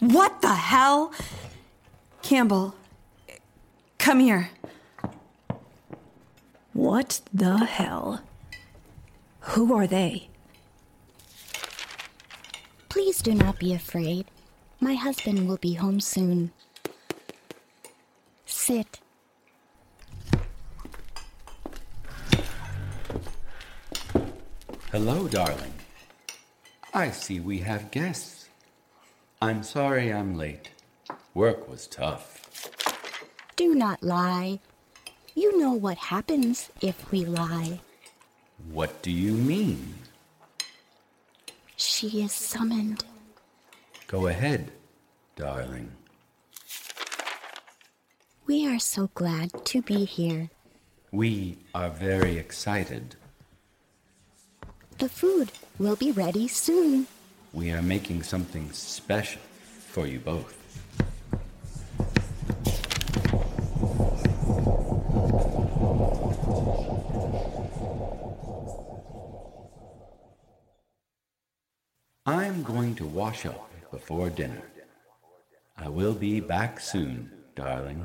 What 0.00 0.40
the 0.42 0.54
hell? 0.54 1.12
Campbell, 2.22 2.74
come 3.98 4.20
here. 4.20 4.50
What 6.72 7.20
the 7.32 7.58
hell? 7.58 8.22
Who 9.40 9.74
are 9.74 9.86
they? 9.86 10.28
Please 12.88 13.20
do 13.20 13.34
not 13.34 13.58
be 13.58 13.74
afraid. 13.74 14.26
My 14.82 14.94
husband 14.94 15.46
will 15.46 15.58
be 15.58 15.74
home 15.74 16.00
soon. 16.00 16.52
Sit. 18.46 18.98
Hello, 24.90 25.28
darling. 25.28 25.74
I 26.94 27.10
see 27.10 27.40
we 27.40 27.58
have 27.58 27.90
guests. 27.90 28.48
I'm 29.42 29.62
sorry 29.62 30.10
I'm 30.10 30.36
late. 30.36 30.70
Work 31.34 31.68
was 31.68 31.86
tough. 31.86 32.70
Do 33.56 33.74
not 33.74 34.02
lie. 34.02 34.60
You 35.34 35.58
know 35.58 35.72
what 35.72 35.98
happens 35.98 36.70
if 36.80 37.10
we 37.12 37.26
lie. 37.26 37.80
What 38.72 39.02
do 39.02 39.10
you 39.10 39.32
mean? 39.32 39.94
She 41.76 42.22
is 42.22 42.32
summoned. 42.32 43.04
Go 44.10 44.26
ahead, 44.26 44.72
darling. 45.36 45.92
We 48.44 48.66
are 48.66 48.80
so 48.80 49.08
glad 49.14 49.64
to 49.66 49.82
be 49.82 50.04
here. 50.04 50.50
We 51.12 51.58
are 51.76 51.90
very 51.90 52.36
excited. 52.36 53.14
The 54.98 55.08
food 55.08 55.52
will 55.78 55.94
be 55.94 56.10
ready 56.10 56.48
soon. 56.48 57.06
We 57.52 57.70
are 57.70 57.82
making 57.82 58.24
something 58.24 58.72
special 58.72 59.42
for 59.92 60.08
you 60.08 60.18
both. 60.18 60.56
I'm 72.26 72.64
going 72.64 72.96
to 72.96 73.06
wash 73.06 73.46
up 73.46 73.70
before 73.90 74.30
dinner. 74.30 74.62
I 75.76 75.88
will 75.88 76.14
be 76.14 76.40
back 76.40 76.78
soon, 76.80 77.30
darling. 77.54 78.04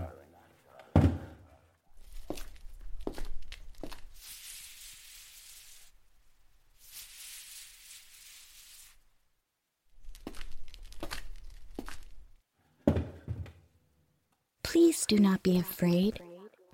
Please 14.64 15.06
do 15.06 15.18
not 15.20 15.44
be 15.44 15.58
afraid. 15.58 16.20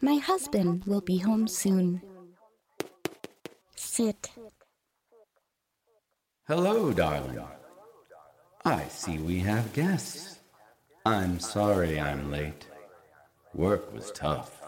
My 0.01 0.15
husband 0.15 0.85
will 0.85 1.01
be 1.01 1.17
home 1.17 1.47
soon. 1.47 2.01
Sit. 3.75 4.31
Hello, 6.47 6.91
darling. 6.91 7.39
I 8.63 8.83
see 8.89 9.17
we 9.17 9.39
have 9.39 9.73
guests. 9.73 10.39
I'm 11.05 11.39
sorry 11.39 11.99
I'm 11.99 12.31
late. 12.31 12.67
Work 13.55 13.91
was 13.93 14.11
tough. 14.11 14.61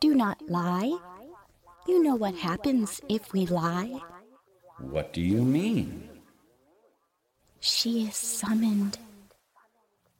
Do 0.00 0.14
not 0.14 0.40
lie. 0.48 0.96
You 1.86 2.02
know 2.02 2.14
what 2.14 2.34
happens 2.34 3.00
if 3.08 3.32
we 3.34 3.44
lie. 3.46 4.00
What 4.78 5.12
do 5.12 5.20
you 5.20 5.42
mean? 5.42 6.08
She 7.60 8.06
is 8.08 8.16
summoned. 8.16 8.98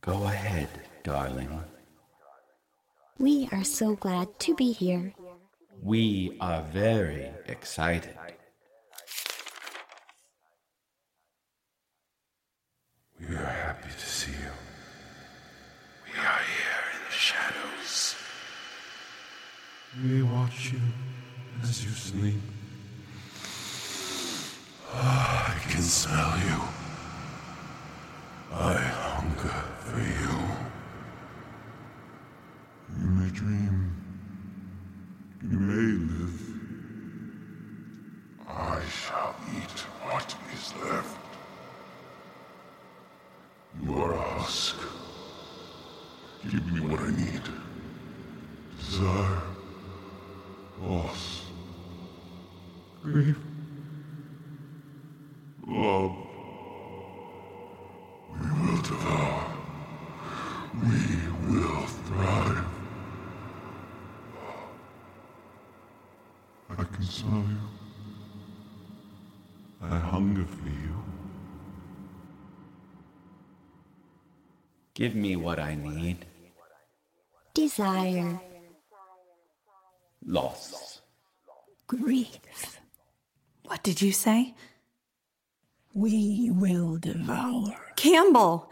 Go 0.03 0.25
ahead, 0.25 0.69
darling. 1.03 1.63
We 3.19 3.49
are 3.53 3.65
so 3.65 3.97
glad 3.97 4.39
to 4.41 4.55
be 4.55 4.73
here. 4.73 5.15
We 5.83 6.37
are 6.41 6.63
very 6.63 7.31
excited. 7.47 8.15
We 13.31 13.37
are 13.37 13.45
happy 13.45 13.89
to 13.89 14.07
see 14.07 14.33
you. 14.33 14.55
We 16.05 16.19
are 16.19 16.43
here 16.53 16.87
in 16.97 17.01
the 17.07 17.13
shadows. 17.13 18.17
We 20.03 20.23
watch 20.25 20.73
you 20.73 20.81
as 21.63 21.85
you 21.85 21.91
sleep. 21.91 22.41
Ah, 24.93 25.55
I 25.55 25.59
can 25.71 25.83
smell 25.83 26.39
you. 26.49 26.61
I 28.53 28.75
hunger 28.75 29.63
for 29.79 30.01
you. 30.01 30.39
You 32.99 33.11
may 33.11 33.31
dream. 33.31 33.95
You 35.49 35.59
may 35.61 35.93
live. 36.15 36.41
I 38.49 38.81
shall 38.89 39.37
eat 39.57 39.79
what 40.03 40.35
is 40.53 40.75
left. 40.83 41.21
You 43.83 43.95
are 43.95 44.13
a 44.13 44.21
husk. 44.21 44.77
Give 46.43 46.73
me 46.73 46.80
what 46.91 47.01
I 47.01 47.11
need. 47.11 47.43
Desire. 48.79 49.43
Loss. 50.83 51.45
Grief. 53.03 53.37
Love. 55.69 56.17
We 58.33 58.49
will 58.61 58.83
devour. 58.83 59.57
We 60.83 61.01
will 61.49 61.87
thrive. 61.87 62.65
I 66.71 66.85
can 66.85 67.05
smell 67.05 67.45
you. 67.49 67.69
I 69.83 69.99
hunger 69.99 70.45
for 70.45 70.69
you. 70.69 71.05
Give 74.95 75.15
me 75.15 75.37
what 75.37 75.61
I 75.61 75.77
need. 75.77 76.27
Desire? 77.71 78.41
Loss. 80.27 81.03
Grief. 81.87 82.81
What 83.65 83.83
did 83.85 84.03
you 84.03 84.13
say? 84.13 84.55
We 85.95 86.51
will 86.53 86.97
devour. 86.97 87.77
Campbell! 87.97 88.71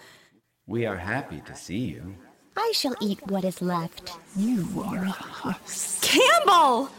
We 0.66 0.84
are 0.86 0.96
happy 0.96 1.40
to 1.46 1.54
see 1.54 1.78
you. 1.78 2.16
I 2.56 2.72
shall 2.74 2.96
eat 3.00 3.24
what 3.28 3.44
is 3.44 3.62
left. 3.62 4.12
You 4.36 4.66
are 4.84 5.04
a 5.04 5.10
husk. 5.10 6.02
Campbell! 6.02 6.90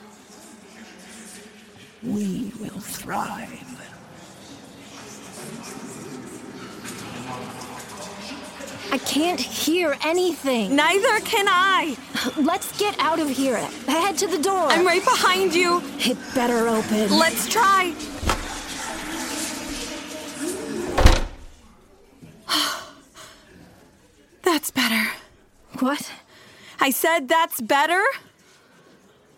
We 2.02 2.54
will 2.60 2.80
thrive. 2.80 3.80
I 8.92 8.98
can't 8.98 9.40
hear 9.40 9.96
anything. 10.04 10.76
Neither 10.76 11.20
can 11.20 11.46
I! 11.48 11.96
Let's 12.38 12.78
get 12.80 12.98
out 13.00 13.20
of 13.20 13.30
here. 13.30 13.58
Head 13.88 14.18
to 14.18 14.28
the 14.28 14.40
door. 14.40 14.68
I'm 14.68 14.86
right 14.86 15.04
behind 15.04 15.54
you! 15.54 15.84
It 16.00 16.18
better 16.34 16.68
open. 16.68 17.16
Let's 17.16 17.48
try! 17.48 17.94
That's 24.42 24.72
better. 24.72 25.12
What? 25.80 26.12
I 26.80 26.90
said 26.90 27.28
that's 27.28 27.62
better? 27.62 28.04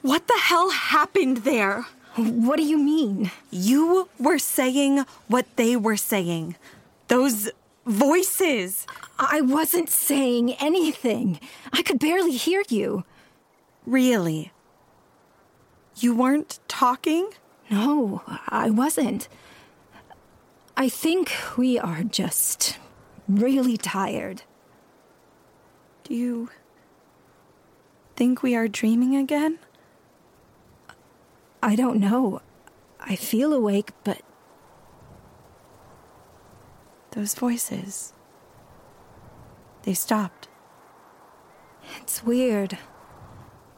What 0.02 0.28
the 0.28 0.38
hell 0.38 0.70
happened 0.70 1.38
there? 1.38 1.86
What 2.16 2.58
do 2.58 2.64
you 2.64 2.78
mean? 2.78 3.32
You 3.50 4.10
were 4.20 4.40
saying 4.40 5.06
what 5.28 5.46
they 5.56 5.76
were 5.76 5.98
saying. 5.98 6.56
Those 7.08 7.50
voices. 7.86 8.86
I 9.18 9.42
wasn't 9.42 9.90
saying 9.90 10.54
anything. 10.54 11.40
I 11.74 11.82
could 11.82 12.00
barely 12.00 12.34
hear 12.34 12.64
you. 12.70 13.04
Really? 13.86 14.52
You 15.98 16.16
weren't 16.16 16.60
talking? 16.68 17.30
No, 17.70 18.22
I 18.48 18.70
wasn't. 18.70 19.28
I 20.78 20.90
think 20.90 21.32
we 21.58 21.78
are 21.78 22.04
just 22.04 22.78
really 23.28 23.78
tired. 23.78 24.44
Do 26.04 26.14
you 26.16 26.50
think 28.16 28.44
we 28.44 28.56
are 28.56 28.68
dreaming 28.68 29.16
again? 29.16 29.60
I 31.64 31.76
don't 31.76 32.00
know. 32.00 32.42
I 33.00 33.16
feel 33.16 33.54
awake, 33.54 33.92
but 34.04 34.22
Those 37.12 37.34
voices. 37.36 38.14
They 39.84 39.94
stopped. 39.94 40.48
it's 42.02 42.24
weird. 42.24 42.78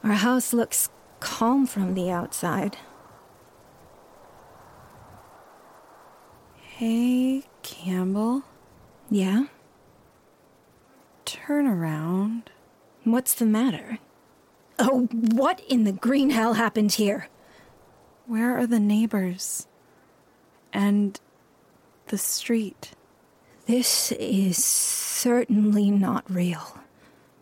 Our 0.04 0.14
house 0.14 0.54
looks 0.54 0.90
calm 1.20 1.66
from 1.66 1.94
the 1.94 2.10
outside. 2.12 2.78
Hey, 6.62 7.44
Campbell, 7.62 8.44
Yeah? 9.10 9.46
turn 11.26 11.68
around. 11.68 12.52
What's 13.04 13.34
the 13.34 13.46
matter? 13.46 14.00
Oh, 14.80 15.08
what 15.12 15.62
in 15.70 15.84
the 15.84 15.92
green 15.92 16.32
hell 16.32 16.54
happened 16.54 16.94
here? 16.94 17.28
Where 18.26 18.58
are 18.58 18.68
the 18.68 18.80
neighbors? 18.80 19.68
And 20.74 21.20
the 22.08 22.18
street? 22.18 22.92
This 23.66 24.12
is 24.14 24.64
certainly 24.64 25.90
not 25.90 26.30
real. 26.30 26.80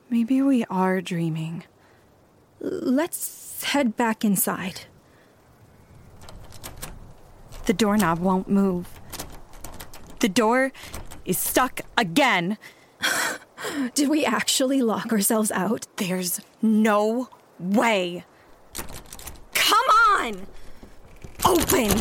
Maybe 0.07 0.39
we 0.41 0.63
are 0.65 1.01
dreaming. 1.01 1.63
Let's 2.59 3.63
head 3.63 3.97
back 3.97 4.23
inside. 4.23 4.81
The 7.65 7.73
doorknob 7.73 8.19
won't 8.19 8.47
move. 8.47 8.87
The 10.19 10.29
door 10.29 10.71
is 11.25 11.39
stuck 11.39 11.81
again. 11.97 12.59
Did 13.95 14.07
we 14.07 14.23
actually 14.23 14.83
lock 14.83 15.11
ourselves 15.11 15.49
out? 15.49 15.87
There's 15.97 16.39
no 16.61 17.29
way. 17.59 18.25
Come 19.55 19.87
on! 20.09 20.47
Open! 21.45 21.99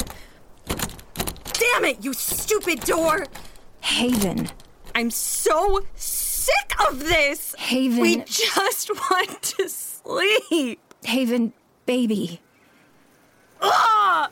Damn 1.53 1.85
it, 1.87 2.05
you 2.05 2.13
stupid 2.13 2.81
door! 2.81 3.25
Haven. 3.81 4.49
I'm 4.95 5.11
so 5.11 5.81
sick 5.95 6.73
of 6.89 7.01
this! 7.01 7.55
Haven. 7.59 8.01
We 8.01 8.17
just 8.25 8.91
want 9.11 9.43
to 9.43 9.69
sleep! 9.69 10.81
Haven, 11.05 11.53
baby. 11.87 12.41
Ah! 13.63 14.31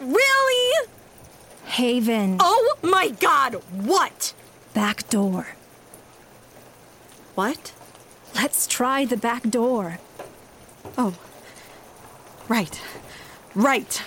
Really? 0.00 0.88
Haven. 1.64 2.36
Oh 2.40 2.76
my 2.82 3.08
god, 3.08 3.54
what? 3.72 4.32
Back 4.74 5.08
door. 5.08 5.48
What? 7.34 7.72
Let's 8.34 8.66
try 8.66 9.04
the 9.04 9.16
back 9.16 9.42
door. 9.50 9.98
Oh. 10.96 11.14
Right. 12.48 12.80
Right. 13.54 14.02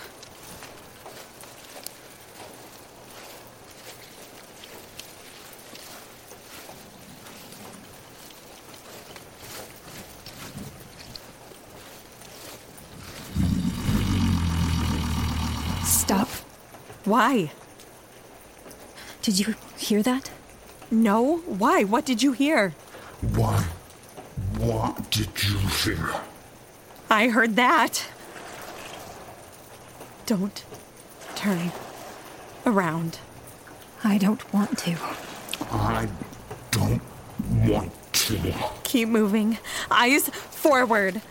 Stop. 16.10 16.30
Why? 17.06 17.52
Did 19.22 19.38
you 19.38 19.54
hear 19.78 20.02
that? 20.02 20.32
No? 20.90 21.38
Why? 21.46 21.84
What 21.84 22.04
did 22.04 22.24
you 22.24 22.32
hear? 22.32 22.74
What? 23.36 23.62
What 24.58 25.12
did 25.12 25.30
you 25.44 25.60
hear? 25.60 26.16
I 27.12 27.28
heard 27.28 27.56
that. 27.58 28.08
Don't 30.26 30.66
turn 31.36 31.72
around. 32.66 33.20
I 34.04 34.18
don't 34.18 34.52
want 34.52 34.80
to. 34.80 34.96
I 35.72 36.10
don't 36.72 37.04
want 37.68 37.94
to. 38.14 38.56
Keep 38.84 39.10
moving. 39.10 39.60
Eyes 39.92 40.30
forward. 40.30 41.22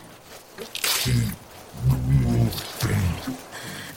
Keep 0.71 1.15
moving. 1.15 1.48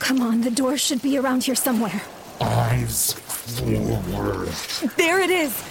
Come 0.03 0.21
on, 0.21 0.41
the 0.41 0.51
door 0.51 0.77
should 0.77 1.01
be 1.01 1.17
around 1.17 1.45
here 1.45 1.55
somewhere. 1.55 2.03
Eyes 2.41 3.13
forward. 3.13 4.49
There 4.97 5.21
it 5.21 5.31
is. 5.31 5.63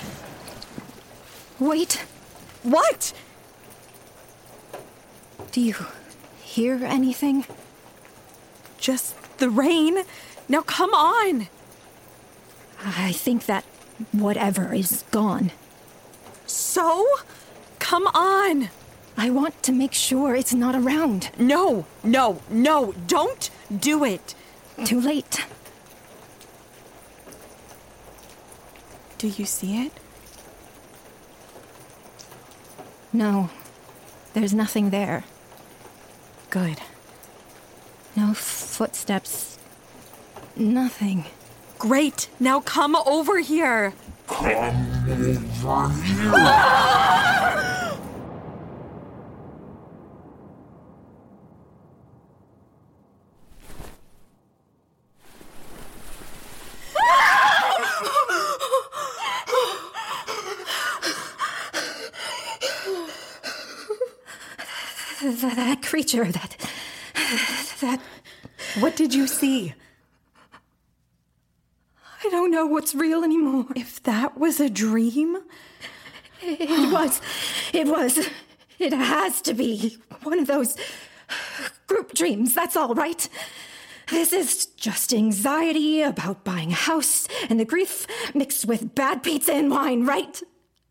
Wait, 1.59 2.03
What? 2.63 3.13
do 5.51 5.59
you 5.59 5.75
hear 6.41 6.75
anything? 6.85 7.43
Just 8.79 9.15
the 9.39 9.49
rain. 9.49 9.97
Now 10.47 10.61
come 10.61 10.93
on. 10.93 11.47
I 12.85 13.11
think 13.11 13.45
that 13.47 13.65
whatever 14.13 14.73
is 14.73 15.03
gone. 15.11 15.51
So? 16.45 17.05
Come 17.79 18.07
on. 18.07 18.69
I 19.17 19.29
want 19.29 19.61
to 19.63 19.71
make 19.71 19.93
sure 19.93 20.35
it's 20.35 20.53
not 20.53 20.75
around. 20.75 21.29
No, 21.37 21.85
no, 22.03 22.41
no. 22.49 22.93
Don't 23.07 23.49
do 23.75 24.03
it. 24.03 24.35
Too 24.85 24.99
late. 24.99 25.45
Do 29.17 29.27
you 29.27 29.45
see 29.45 29.85
it? 29.85 29.91
No, 33.13 33.49
there's 34.33 34.53
nothing 34.53 34.89
there. 34.89 35.25
Good. 36.49 36.79
No 38.15 38.33
footsteps. 38.33 39.59
Nothing. 40.55 41.25
Great. 41.77 42.29
Now 42.39 42.61
come 42.61 42.95
over 42.95 43.39
here. 43.39 43.93
Come 44.27 44.45
over 45.09 45.93
here. 46.03 47.07
That, 65.41 65.55
that 65.55 65.81
creature, 65.81 66.25
that. 66.31 66.57
That. 67.81 67.99
What 68.79 68.95
did 68.95 69.13
you 69.13 69.27
see? 69.27 69.73
I 72.23 72.29
don't 72.29 72.51
know 72.51 72.67
what's 72.67 72.93
real 72.93 73.23
anymore. 73.23 73.65
If 73.75 74.03
that 74.03 74.37
was 74.37 74.59
a 74.59 74.69
dream, 74.69 75.37
It 76.43 76.91
was. 76.91 77.21
It 77.73 77.87
was. 77.87 78.29
It 78.79 78.93
has 78.93 79.41
to 79.43 79.53
be 79.53 79.97
one 80.23 80.39
of 80.39 80.47
those 80.47 80.75
group 81.87 82.13
dreams, 82.13 82.53
that's 82.53 82.75
all 82.75 82.95
right. 82.95 83.29
This 84.09 84.33
is 84.33 84.65
just 84.65 85.13
anxiety 85.13 86.01
about 86.01 86.43
buying 86.43 86.71
a 86.71 86.75
house 86.75 87.27
and 87.49 87.59
the 87.59 87.65
grief 87.65 88.07
mixed 88.33 88.65
with 88.65 88.95
bad 88.95 89.23
pizza 89.23 89.53
and 89.53 89.69
wine, 89.69 90.05
right? 90.05 90.41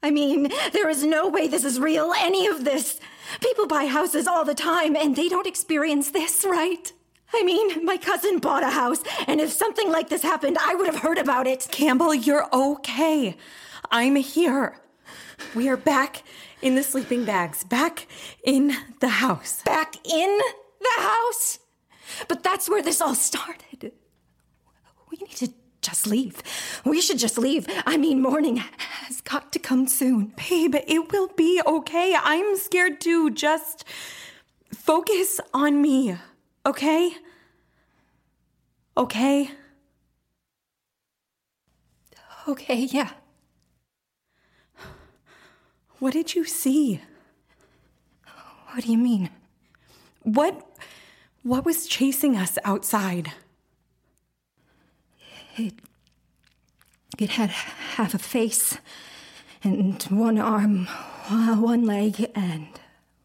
I 0.03 0.11
mean, 0.11 0.51
there 0.73 0.89
is 0.89 1.05
no 1.05 1.29
way 1.29 1.49
this 1.49 1.65
is 1.65 1.81
real, 1.81 2.13
any 2.17 2.47
of 2.47 2.65
this. 2.65 3.01
People 3.41 3.67
buy 3.67 3.87
houses 3.87 4.27
all 4.27 4.45
the 4.45 4.55
time 4.55 4.97
and 4.97 5.17
they 5.17 5.29
don't 5.29 5.47
experience 5.47 6.11
this, 6.11 6.45
right? 6.45 6.93
I 7.33 7.43
mean, 7.45 7.85
my 7.85 7.97
cousin 7.97 8.39
bought 8.39 8.65
a 8.65 8.71
house, 8.71 9.03
and 9.29 9.41
if 9.41 9.53
something 9.53 9.89
like 9.89 10.09
this 10.09 10.23
happened, 10.23 10.59
I 10.61 10.75
would 10.75 10.87
have 10.87 10.99
heard 10.99 11.19
about 11.19 11.47
it. 11.47 11.69
Campbell, 11.71 12.13
you're 12.13 12.49
okay. 12.53 13.37
I'm 13.91 14.17
here. 14.17 14.81
We 15.55 15.69
are 15.69 15.77
back 15.77 16.25
in 16.61 16.75
the 16.75 16.83
sleeping 16.83 17.25
bags, 17.25 17.63
back 17.63 18.07
in 18.45 18.75
the 19.01 19.09
house. 19.09 19.63
Back 19.63 19.95
in 20.05 20.41
the 20.81 21.03
house? 21.03 21.61
But 22.27 22.43
that's 22.43 22.69
where 22.69 22.83
this 22.83 23.01
all 23.01 23.15
started. 23.15 23.93
We 25.11 25.19
need 25.21 25.37
to 25.37 25.53
just 25.83 26.07
leave. 26.07 26.43
We 26.85 27.01
should 27.01 27.19
just 27.19 27.39
leave. 27.39 27.67
I 27.87 27.97
mean, 27.97 28.21
morning 28.23 28.57
has 28.57 29.21
got 29.21 29.53
to 29.53 29.59
come 29.59 29.87
soon. 29.87 30.33
Babe, 30.37 30.75
it 30.75 31.13
will 31.13 31.29
be 31.29 31.61
okay. 31.67 32.15
I'm 32.21 32.57
scared 32.57 33.01
too. 33.01 33.31
Just 33.31 33.85
focus 34.73 35.41
on 35.55 35.81
me, 35.81 36.17
okay? 36.67 37.13
Okay? 38.97 39.51
Okay, 42.49 42.89
yeah. 42.91 43.11
What 45.99 46.15
did 46.15 46.35
you 46.35 46.45
see? 46.45 47.01
What 48.73 48.85
do 48.85 48.91
you 48.93 48.99
mean? 48.99 49.31
What 50.23 50.67
what 51.43 51.65
was 51.65 51.87
chasing 51.87 52.37
us 52.37 52.59
outside? 52.65 53.33
It 55.61 55.75
it 57.19 57.31
had 57.31 57.51
half 57.51 58.15
a 58.15 58.19
face 58.19 58.79
and 59.63 60.03
one 60.05 60.39
arm, 60.39 60.89
uh, 61.29 61.57
one 61.57 61.85
leg 61.85 62.31
and 62.35 62.69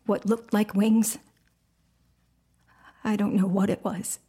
what 0.05 0.25
looked 0.25 0.53
like 0.53 0.75
wings. 0.75 1.17
I 3.03 3.15
don't 3.15 3.35
know 3.35 3.47
what 3.47 3.69
it 3.69 3.83
was. 3.85 4.19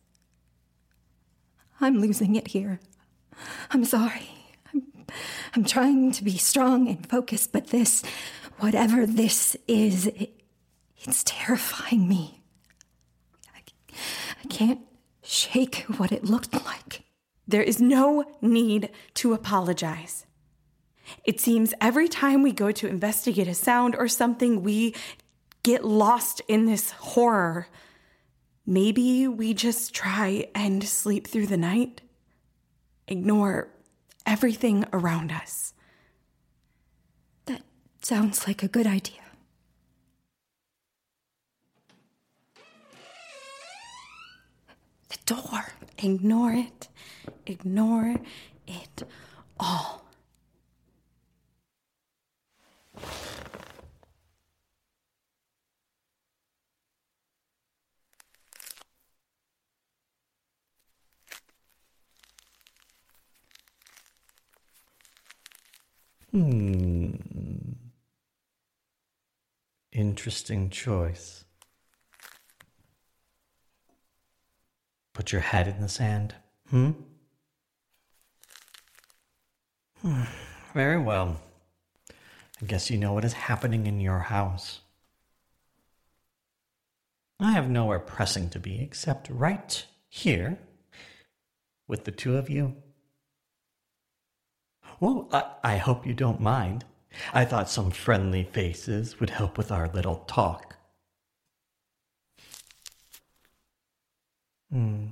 I'm 1.80 1.98
losing 1.98 2.36
it 2.36 2.48
here. 2.48 2.78
I'm 3.70 3.84
sorry. 3.84 4.28
I'm, 4.72 4.82
I'm 5.54 5.64
trying 5.64 6.12
to 6.12 6.22
be 6.22 6.38
strong 6.38 6.86
and 6.88 7.08
focused, 7.08 7.50
but 7.50 7.68
this, 7.68 8.04
whatever 8.58 9.04
this 9.04 9.56
is, 9.66 10.06
it, 10.06 10.42
it's 10.98 11.24
terrifying 11.24 12.06
me. 12.06 12.40
I, 13.52 13.60
I 14.44 14.46
can't 14.48 14.80
shake 15.24 15.84
what 15.96 16.12
it 16.12 16.24
looked 16.24 16.54
like. 16.64 17.05
There 17.48 17.62
is 17.62 17.80
no 17.80 18.24
need 18.40 18.90
to 19.14 19.32
apologize. 19.32 20.26
It 21.24 21.40
seems 21.40 21.72
every 21.80 22.08
time 22.08 22.42
we 22.42 22.52
go 22.52 22.72
to 22.72 22.88
investigate 22.88 23.46
a 23.46 23.54
sound 23.54 23.94
or 23.94 24.08
something, 24.08 24.62
we 24.62 24.94
get 25.62 25.84
lost 25.84 26.42
in 26.48 26.66
this 26.66 26.90
horror. 26.90 27.68
Maybe 28.66 29.28
we 29.28 29.54
just 29.54 29.94
try 29.94 30.48
and 30.54 30.82
sleep 30.82 31.28
through 31.28 31.46
the 31.46 31.56
night, 31.56 32.00
ignore 33.06 33.68
everything 34.24 34.84
around 34.92 35.30
us. 35.30 35.72
That 37.44 37.62
sounds 38.02 38.48
like 38.48 38.64
a 38.64 38.68
good 38.68 38.86
idea. 38.88 39.22
The 45.08 45.18
door. 45.24 45.72
Ignore 45.98 46.52
it. 46.52 46.88
Ignore 47.46 48.16
it 48.66 49.02
all. 49.60 50.02
Hmm. 66.32 67.12
Interesting 69.92 70.68
choice. 70.68 71.44
Put 75.14 75.32
your 75.32 75.40
head 75.40 75.66
in 75.68 75.80
the 75.80 75.88
sand. 75.88 76.34
Hmm? 76.68 76.90
Very 80.72 80.98
well. 80.98 81.40
I 82.62 82.66
guess 82.66 82.90
you 82.90 82.98
know 82.98 83.12
what 83.12 83.24
is 83.24 83.32
happening 83.32 83.86
in 83.86 84.00
your 84.00 84.20
house. 84.20 84.80
I 87.40 87.52
have 87.52 87.68
nowhere 87.68 87.98
pressing 87.98 88.48
to 88.50 88.58
be 88.58 88.80
except 88.80 89.28
right 89.28 89.84
here 90.08 90.58
with 91.88 92.04
the 92.04 92.12
two 92.12 92.36
of 92.36 92.48
you. 92.48 92.76
Well, 95.00 95.28
I, 95.32 95.44
I 95.64 95.76
hope 95.76 96.06
you 96.06 96.14
don't 96.14 96.40
mind. 96.40 96.84
I 97.34 97.44
thought 97.44 97.68
some 97.68 97.90
friendly 97.90 98.44
faces 98.44 99.18
would 99.18 99.30
help 99.30 99.58
with 99.58 99.72
our 99.72 99.88
little 99.88 100.24
talk. 100.26 100.76
Hmm. 104.70 105.06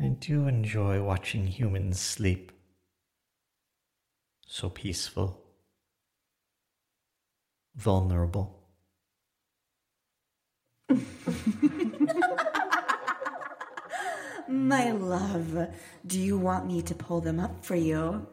I 0.00 0.08
do 0.08 0.46
enjoy 0.46 1.02
watching 1.02 1.46
humans 1.46 2.00
sleep. 2.00 2.51
So 4.54 4.68
peaceful, 4.68 5.40
vulnerable. 7.74 8.54
My 14.46 14.90
love, 14.90 15.68
do 16.06 16.20
you 16.20 16.36
want 16.36 16.66
me 16.66 16.82
to 16.82 16.94
pull 16.94 17.22
them 17.22 17.40
up 17.40 17.64
for 17.64 17.76
you? 17.76 18.26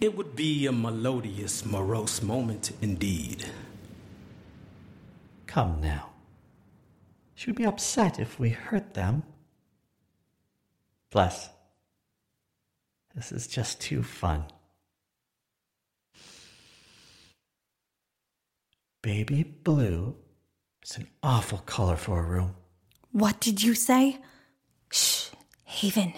It 0.00 0.16
would 0.16 0.36
be 0.36 0.66
a 0.66 0.72
melodious, 0.72 1.66
morose 1.66 2.22
moment 2.22 2.70
indeed. 2.80 3.46
Come 5.48 5.80
now. 5.80 6.10
She 7.34 7.50
would 7.50 7.56
be 7.56 7.66
upset 7.66 8.20
if 8.20 8.38
we 8.38 8.50
hurt 8.50 8.94
them. 8.94 9.24
Bless. 11.10 11.50
This 13.14 13.30
is 13.30 13.46
just 13.46 13.80
too 13.80 14.02
fun. 14.02 14.44
Baby 19.02 19.42
blue 19.42 20.16
is 20.82 20.96
an 20.96 21.08
awful 21.22 21.58
color 21.58 21.96
for 21.96 22.18
a 22.20 22.22
room. 22.22 22.56
What 23.12 23.38
did 23.40 23.62
you 23.62 23.74
say? 23.74 24.18
Shh, 24.90 25.28
Haven. 25.64 26.14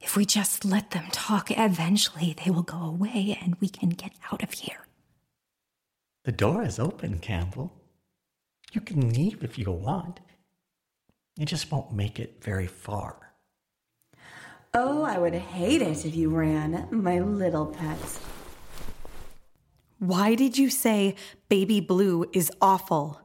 If 0.00 0.16
we 0.16 0.24
just 0.24 0.64
let 0.64 0.90
them 0.90 1.06
talk, 1.12 1.50
eventually 1.50 2.36
they 2.44 2.50
will 2.50 2.62
go 2.62 2.82
away 2.82 3.38
and 3.42 3.56
we 3.60 3.68
can 3.68 3.90
get 3.90 4.12
out 4.30 4.42
of 4.42 4.52
here. 4.52 4.86
The 6.24 6.32
door 6.32 6.62
is 6.62 6.78
open, 6.78 7.18
Campbell. 7.18 7.72
You 8.72 8.80
can 8.80 9.12
leave 9.12 9.42
if 9.42 9.58
you 9.58 9.70
want. 9.70 10.20
You 11.36 11.46
just 11.46 11.70
won't 11.72 11.92
make 11.92 12.20
it 12.20 12.42
very 12.42 12.66
far. 12.66 13.29
Oh, 14.72 15.02
I 15.02 15.18
would 15.18 15.34
hate 15.34 15.82
it 15.82 16.04
if 16.04 16.14
you 16.14 16.30
ran, 16.30 16.86
my 16.90 17.18
little 17.18 17.66
pets. 17.66 18.20
Why 19.98 20.34
did 20.34 20.56
you 20.56 20.70
say 20.70 21.16
Baby 21.48 21.80
Blue 21.80 22.24
is 22.32 22.52
awful? 22.60 23.20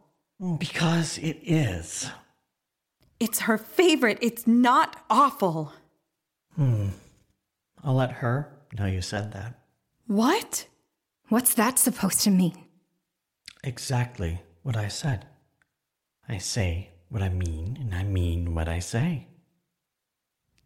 Because 0.58 1.18
it 1.20 1.40
is. 1.44 2.10
It's 3.20 3.42
her 3.42 3.58
favorite. 3.58 4.18
It's 4.22 4.48
not 4.48 5.04
awful. 5.10 5.72
Hmm. 6.56 6.90
I'll 7.84 7.94
let 7.94 8.12
her 8.12 8.52
know 8.78 8.88
you 8.88 9.02
said 9.02 9.32
that. 9.34 9.60
What? 10.08 10.68
What's 11.30 11.54
that 11.54 11.80
supposed 11.80 12.22
to 12.22 12.32
mean? 12.32 12.58
Exactly 13.64 14.42
what 14.64 14.76
I 14.76 14.88
said. 14.88 15.28
I 16.28 16.40
say 16.40 16.90
what 17.10 17.22
I 17.22 17.30
mean, 17.30 17.78
and 17.80 17.94
I 17.94 18.04
mean 18.04 18.56
what 18.56 18.68
I 18.68 18.80
say. 18.80 19.28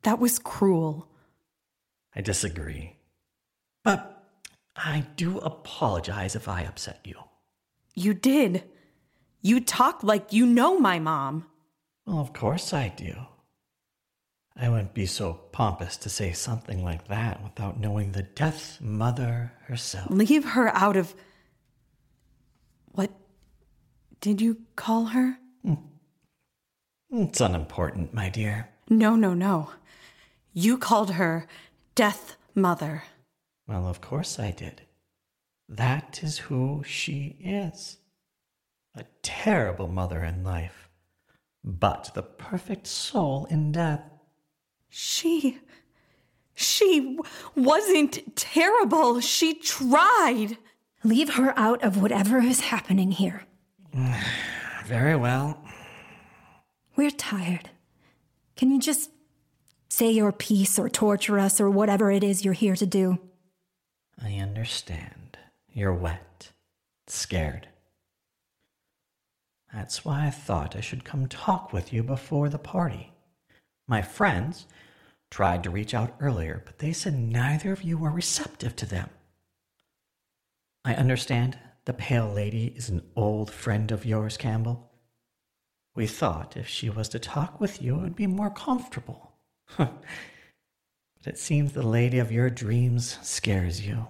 That 0.04 0.20
was 0.20 0.40
cruel. 0.40 1.08
I 2.16 2.22
disagree. 2.22 2.96
But 3.84 4.24
I 4.76 5.06
do 5.16 5.40
apologize 5.40 6.36
if 6.36 6.48
I 6.48 6.64
upset 6.64 7.00
you. 7.04 7.16
You 7.96 8.14
did. 8.14 8.64
You 9.42 9.60
talk 9.62 10.04
like 10.04 10.34
you 10.34 10.46
know 10.46 10.80
my 10.80 11.00
mom. 11.00 11.46
Well, 12.06 12.20
of 12.20 12.34
course 12.34 12.74
I 12.74 12.90
do. 12.90 13.16
I 14.56 14.68
wouldn't 14.68 14.94
be 14.94 15.06
so 15.06 15.34
pompous 15.52 15.96
to 15.98 16.10
say 16.10 16.34
something 16.34 16.84
like 16.84 17.08
that 17.08 17.42
without 17.44 17.80
knowing 17.80 18.12
the 18.12 18.24
Death 18.24 18.80
Mother 18.82 19.54
herself. 19.64 20.10
Leave 20.10 20.44
her 20.44 20.70
out 20.76 20.98
of. 20.98 21.16
What 22.92 23.12
did 24.20 24.42
you 24.42 24.58
call 24.76 25.06
her? 25.06 25.38
Hmm. 25.64 25.76
It's 27.12 27.40
unimportant, 27.40 28.14
my 28.14 28.28
dear. 28.30 28.70
No, 28.90 29.16
no, 29.16 29.34
no. 29.34 29.72
You 30.54 30.78
called 30.78 31.12
her 31.12 31.48
Death 31.96 32.36
Mother. 32.56 33.04
Well, 33.68 33.88
of 33.88 34.02
course 34.02 34.40
I 34.40 34.52
did. 34.52 34.82
That 35.68 36.24
is 36.24 36.40
who 36.40 36.84
she 36.86 37.38
is. 37.40 37.98
A 38.96 39.06
terrible 39.22 39.88
mother 39.88 40.24
in 40.24 40.44
life, 40.44 40.90
but 41.64 42.12
the 42.16 42.24
perfect 42.24 42.88
soul 42.88 43.46
in 43.52 43.72
death. 43.72 44.02
She. 44.90 45.60
She 46.56 47.18
wasn't 47.56 48.36
terrible. 48.36 49.22
She 49.22 49.54
tried. 49.54 50.58
Leave 51.04 51.36
her 51.36 51.54
out 51.58 51.82
of 51.84 52.02
whatever 52.02 52.40
is 52.40 52.60
happening 52.62 53.12
here. 53.12 53.44
Very 54.86 55.16
well. 55.16 55.64
We're 56.96 57.12
tired. 57.12 57.70
Can 58.58 58.72
you 58.72 58.80
just 58.80 59.12
say 59.90 60.12
your 60.12 60.32
piece 60.32 60.80
or 60.80 60.90
torture 60.90 61.40
us 61.40 61.60
or 61.60 61.70
whatever 61.70 62.12
it 62.12 62.24
is 62.24 62.46
you're 62.46 62.54
here 62.54 62.76
to 62.76 62.86
do? 62.86 63.20
I 64.22 64.36
understand. 64.36 65.38
You're 65.72 65.94
wet, 65.94 66.52
scared. 67.08 67.68
That's 69.74 70.04
why 70.04 70.26
I 70.26 70.30
thought 70.30 70.76
I 70.76 70.82
should 70.82 71.04
come 71.04 71.28
talk 71.28 71.72
with 71.72 71.94
you 71.94 72.04
before 72.04 72.50
the 72.50 72.58
party. 72.58 73.12
My 73.88 74.02
friends 74.02 74.66
tried 75.30 75.64
to 75.64 75.70
reach 75.70 75.94
out 75.94 76.16
earlier, 76.20 76.64
but 76.66 76.80
they 76.80 76.92
said 76.92 77.18
neither 77.18 77.72
of 77.72 77.84
you 77.84 77.98
were 77.98 78.12
receptive 78.12 78.76
to 78.78 78.86
them. 78.86 79.10
I 80.84 80.96
understand 80.96 81.58
the 81.86 81.94
Pale 81.94 82.34
Lady 82.34 82.74
is 82.76 82.90
an 82.90 83.04
old 83.16 83.52
friend 83.52 83.92
of 83.92 84.06
yours, 84.06 84.38
Campbell. 84.38 84.92
We 85.96 86.08
thought 86.08 86.58
if 86.58 86.68
she 86.68 86.90
was 86.90 87.10
to 87.10 87.20
talk 87.20 87.60
with 87.60 87.82
you, 87.82 87.96
it 87.96 88.02
would 88.02 88.16
be 88.16 88.28
more 88.28 88.50
comfortable. 88.50 89.29
But 89.78 90.04
it 91.26 91.38
seems 91.38 91.74
the 91.74 91.84
lady 91.84 92.20
of 92.20 92.32
your 92.32 92.50
dreams 92.50 93.18
scares 93.22 93.86
you. 93.86 94.08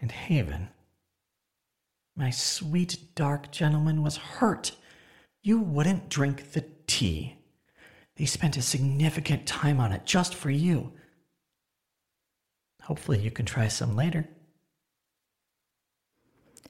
And 0.00 0.12
Haven, 0.12 0.68
my 2.14 2.30
sweet 2.30 2.98
dark 3.14 3.50
gentleman, 3.50 4.02
was 4.02 4.16
hurt. 4.16 4.72
You 5.42 5.58
wouldn't 5.58 6.08
drink 6.08 6.52
the 6.52 6.64
tea. 6.86 7.36
They 8.16 8.26
spent 8.26 8.56
a 8.56 8.62
significant 8.62 9.46
time 9.46 9.80
on 9.80 9.92
it 9.92 10.04
just 10.04 10.34
for 10.34 10.50
you. 10.50 10.92
Hopefully, 12.82 13.18
you 13.18 13.30
can 13.30 13.46
try 13.46 13.68
some 13.68 13.96
later. 13.96 14.28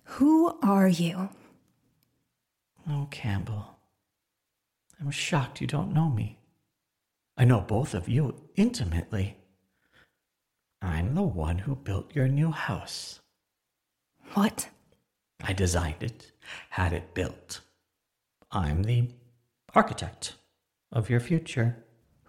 Who 0.04 0.58
are 0.62 0.88
you? 0.88 1.28
Oh, 2.88 3.08
Campbell. 3.10 3.78
I'm 5.00 5.10
shocked 5.10 5.60
you 5.60 5.66
don't 5.66 5.92
know 5.92 6.08
me. 6.08 6.38
I 7.36 7.44
know 7.44 7.60
both 7.60 7.94
of 7.94 8.08
you 8.08 8.34
intimately. 8.56 9.36
I'm 10.80 11.14
the 11.14 11.22
one 11.22 11.58
who 11.58 11.74
built 11.74 12.14
your 12.14 12.28
new 12.28 12.50
house. 12.50 13.20
What? 14.34 14.68
I 15.42 15.52
designed 15.52 16.02
it, 16.02 16.32
had 16.70 16.92
it 16.92 17.12
built. 17.14 17.60
I'm 18.50 18.84
the 18.84 19.10
architect 19.74 20.36
of 20.90 21.10
your 21.10 21.20
future. 21.20 21.84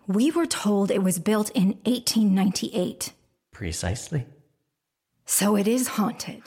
We 0.07 0.31
were 0.31 0.45
told 0.45 0.91
it 0.91 1.03
was 1.03 1.19
built 1.19 1.49
in 1.51 1.79
1898. 1.85 3.13
Precisely. 3.51 4.25
So 5.25 5.55
it 5.55 5.67
is 5.67 5.87
haunted. 5.89 6.43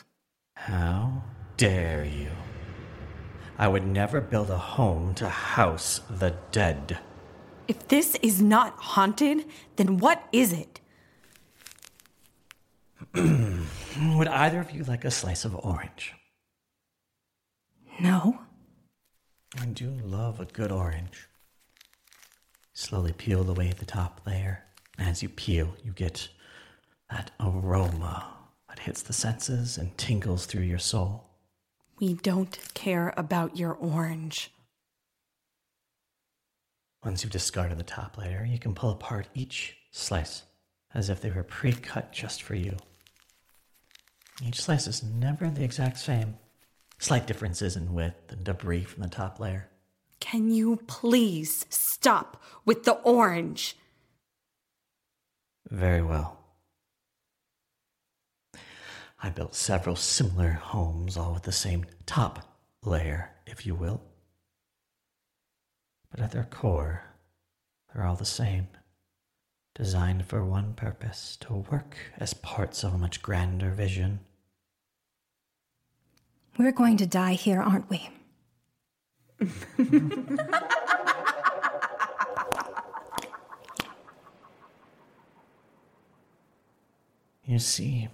How 0.54 1.22
dare 1.56 2.04
you? 2.04 2.30
I 3.58 3.68
would 3.68 3.86
never 3.86 4.20
build 4.20 4.50
a 4.50 4.56
home 4.56 5.14
to 5.14 5.28
house 5.28 6.00
the 6.10 6.34
dead. 6.50 6.98
If 7.70 7.86
this 7.86 8.16
is 8.20 8.42
not 8.42 8.74
haunted, 8.78 9.44
then 9.76 9.98
what 9.98 10.26
is 10.32 10.52
it? 10.52 10.80
Would 13.14 14.26
either 14.26 14.58
of 14.58 14.72
you 14.72 14.82
like 14.82 15.04
a 15.04 15.10
slice 15.12 15.44
of 15.44 15.54
orange? 15.54 16.14
No. 18.00 18.40
I 19.60 19.66
do 19.66 19.88
love 20.02 20.40
a 20.40 20.46
good 20.46 20.72
orange. 20.72 21.28
Slowly 22.72 23.12
peel 23.12 23.48
away 23.48 23.72
the 23.78 23.84
top 23.84 24.22
layer. 24.26 24.64
As 24.98 25.22
you 25.22 25.28
peel, 25.28 25.76
you 25.84 25.92
get 25.92 26.28
that 27.08 27.30
aroma 27.38 28.34
that 28.68 28.80
hits 28.80 29.02
the 29.02 29.12
senses 29.12 29.78
and 29.78 29.96
tingles 29.96 30.46
through 30.46 30.64
your 30.64 30.80
soul. 30.80 31.30
We 32.00 32.14
don't 32.14 32.58
care 32.74 33.14
about 33.16 33.56
your 33.56 33.74
orange. 33.74 34.50
Once 37.04 37.22
you've 37.22 37.32
discarded 37.32 37.78
the 37.78 37.84
top 37.84 38.18
layer, 38.18 38.46
you 38.48 38.58
can 38.58 38.74
pull 38.74 38.90
apart 38.90 39.28
each 39.34 39.76
slice 39.90 40.42
as 40.92 41.08
if 41.08 41.20
they 41.20 41.30
were 41.30 41.42
pre 41.42 41.72
cut 41.72 42.12
just 42.12 42.42
for 42.42 42.54
you. 42.54 42.76
Each 44.42 44.60
slice 44.60 44.86
is 44.86 45.02
never 45.02 45.48
the 45.48 45.64
exact 45.64 45.98
same. 45.98 46.36
Slight 46.98 47.26
differences 47.26 47.76
in 47.76 47.94
width 47.94 48.30
and 48.30 48.44
debris 48.44 48.84
from 48.84 49.02
the 49.02 49.08
top 49.08 49.40
layer. 49.40 49.68
Can 50.18 50.50
you 50.50 50.76
please 50.86 51.64
stop 51.70 52.42
with 52.66 52.84
the 52.84 52.92
orange? 52.92 53.76
Very 55.70 56.02
well. 56.02 56.38
I 59.22 59.30
built 59.30 59.54
several 59.54 59.96
similar 59.96 60.50
homes, 60.50 61.16
all 61.16 61.34
with 61.34 61.42
the 61.44 61.52
same 61.52 61.86
top 62.04 62.58
layer, 62.82 63.30
if 63.46 63.64
you 63.64 63.74
will. 63.74 64.02
But 66.10 66.20
at 66.20 66.32
their 66.32 66.44
core, 66.44 67.04
they're 67.92 68.04
all 68.04 68.16
the 68.16 68.24
same, 68.24 68.68
designed 69.74 70.26
for 70.26 70.44
one 70.44 70.74
purpose 70.74 71.36
to 71.42 71.54
work 71.54 71.96
as 72.18 72.34
parts 72.34 72.82
of 72.82 72.94
a 72.94 72.98
much 72.98 73.22
grander 73.22 73.70
vision. 73.70 74.20
We're 76.58 76.72
going 76.72 76.96
to 76.98 77.06
die 77.06 77.34
here, 77.34 77.60
aren't 77.60 77.88
we? 77.88 78.10
You 87.44 87.58
see, 87.58 88.08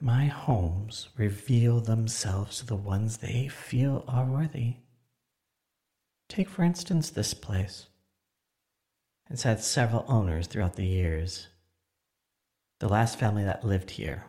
my 0.00 0.26
homes 0.26 1.08
reveal 1.16 1.80
themselves 1.80 2.58
to 2.58 2.66
the 2.66 2.76
ones 2.76 3.16
they 3.16 3.48
feel 3.48 4.04
are 4.06 4.24
worthy. 4.24 4.76
Take, 6.28 6.48
for 6.48 6.62
instance, 6.62 7.10
this 7.10 7.34
place. 7.34 7.86
It's 9.30 9.42
had 9.42 9.60
several 9.60 10.04
owners 10.08 10.46
throughout 10.46 10.76
the 10.76 10.86
years. 10.86 11.48
The 12.80 12.88
last 12.88 13.18
family 13.18 13.44
that 13.44 13.64
lived 13.64 13.90
here, 13.90 14.24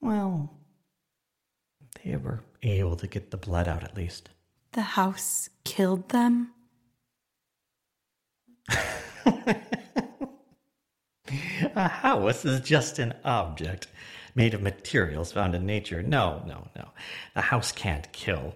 well, 0.00 0.50
they 2.02 2.16
were 2.16 2.42
able 2.62 2.96
to 2.96 3.06
get 3.06 3.30
the 3.30 3.36
blood 3.36 3.68
out 3.68 3.84
at 3.84 3.96
least. 3.96 4.30
The 4.72 4.80
house 4.82 5.50
killed 5.64 6.08
them? 6.08 6.52
A 11.74 11.88
house 11.88 12.44
is 12.44 12.60
just 12.60 12.98
an 12.98 13.14
object 13.24 13.86
made 14.34 14.54
of 14.54 14.62
materials 14.62 15.32
found 15.32 15.54
in 15.54 15.66
nature. 15.66 16.02
No, 16.02 16.42
no, 16.46 16.68
no. 16.74 16.88
A 17.36 17.42
house 17.42 17.72
can't 17.72 18.10
kill. 18.12 18.54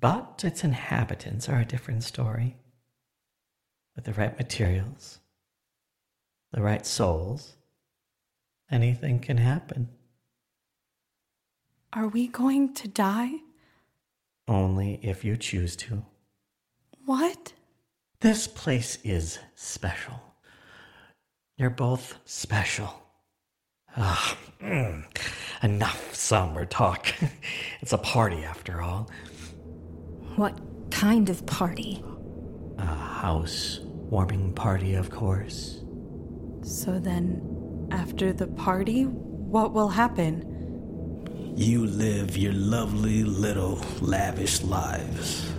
But 0.00 0.42
its 0.42 0.64
inhabitants 0.64 1.48
are 1.48 1.60
a 1.60 1.64
different 1.64 2.02
story. 2.02 2.56
With 3.94 4.06
the 4.06 4.12
right 4.12 4.36
materials, 4.36 5.20
the 6.52 6.60
right 6.60 6.84
souls, 6.84 7.54
anything 8.68 9.20
can 9.20 9.36
happen. 9.36 9.88
Are 11.92 12.08
we 12.08 12.26
going 12.26 12.74
to 12.74 12.88
die? 12.88 13.34
Only 14.48 14.98
if 15.00 15.24
you 15.24 15.36
choose 15.36 15.76
to. 15.76 16.02
What? 17.06 17.52
This 18.20 18.48
place 18.48 18.98
is 19.04 19.38
special. 19.54 20.20
You're 21.56 21.70
both 21.70 22.18
special. 22.24 23.00
Ah, 23.96 24.36
mm, 24.60 25.04
enough 25.62 26.12
somber 26.16 26.64
talk. 26.66 27.14
it's 27.80 27.92
a 27.92 27.98
party 27.98 28.42
after 28.42 28.82
all. 28.82 29.08
What 30.36 30.58
kind 30.90 31.28
of 31.30 31.44
party? 31.46 32.02
A 32.78 32.86
house 32.86 33.80
warming 33.84 34.52
party, 34.54 34.94
of 34.94 35.10
course. 35.10 35.80
So 36.62 36.98
then, 36.98 37.88
after 37.90 38.32
the 38.32 38.46
party, 38.48 39.04
what 39.04 39.72
will 39.72 39.88
happen? 39.88 41.52
You 41.56 41.86
live 41.86 42.36
your 42.36 42.52
lovely 42.52 43.22
little 43.24 43.80
lavish 44.00 44.62
lives. 44.62 45.50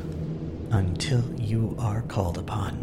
until 0.71 1.23
you 1.39 1.76
are 1.80 2.01
called 2.03 2.38
upon. 2.38 2.73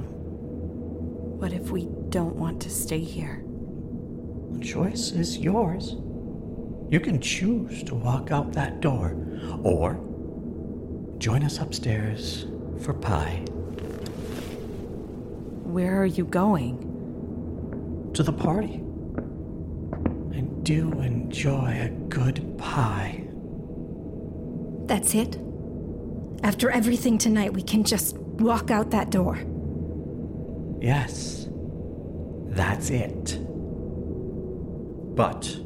What 1.38 1.52
if 1.52 1.70
we 1.70 1.88
don't 2.08 2.36
want 2.36 2.60
to 2.62 2.70
stay 2.70 3.00
here? 3.00 3.44
The 4.52 4.64
choice 4.64 5.10
is 5.12 5.38
yours. 5.38 5.96
You 6.90 7.00
can 7.00 7.20
choose 7.20 7.82
to 7.84 7.94
walk 7.94 8.30
out 8.30 8.52
that 8.52 8.80
door 8.80 9.16
or 9.62 9.94
join 11.22 11.44
us 11.44 11.58
upstairs 11.60 12.46
for 12.80 12.92
pie. 12.92 13.36
Where 15.62 16.02
are 16.02 16.06
you 16.06 16.24
going? 16.24 18.10
To 18.14 18.24
the 18.24 18.32
party. 18.32 18.82
I 20.34 20.40
do 20.64 20.90
enjoy 21.00 21.78
a 21.80 21.90
good 22.08 22.58
pie. 22.58 23.22
That's 24.86 25.14
it? 25.14 25.38
After 26.42 26.72
everything 26.72 27.18
tonight, 27.18 27.52
we 27.52 27.62
can 27.62 27.84
just 27.84 28.18
walk 28.18 28.72
out 28.72 28.90
that 28.90 29.10
door. 29.10 29.38
Yes, 30.80 31.46
that's 32.48 32.90
it. 32.90 33.38
But 35.14 35.56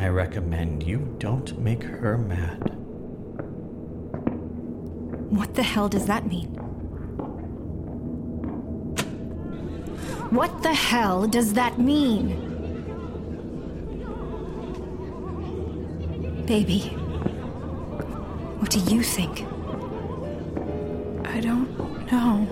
I 0.00 0.08
recommend 0.08 0.84
you 0.84 1.14
don't 1.18 1.58
make 1.58 1.82
her 1.82 2.16
mad. 2.16 2.81
What 5.32 5.54
the 5.54 5.62
hell 5.62 5.88
does 5.88 6.04
that 6.08 6.26
mean? 6.26 6.48
What 10.28 10.62
the 10.62 10.74
hell 10.74 11.26
does 11.26 11.54
that 11.54 11.78
mean? 11.78 12.36
Baby, 16.44 16.80
what 18.58 18.70
do 18.70 18.78
you 18.80 19.02
think? 19.02 19.46
I 21.24 21.40
don't 21.40 21.66
know. 22.12 22.46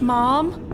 Mom? 0.00 0.71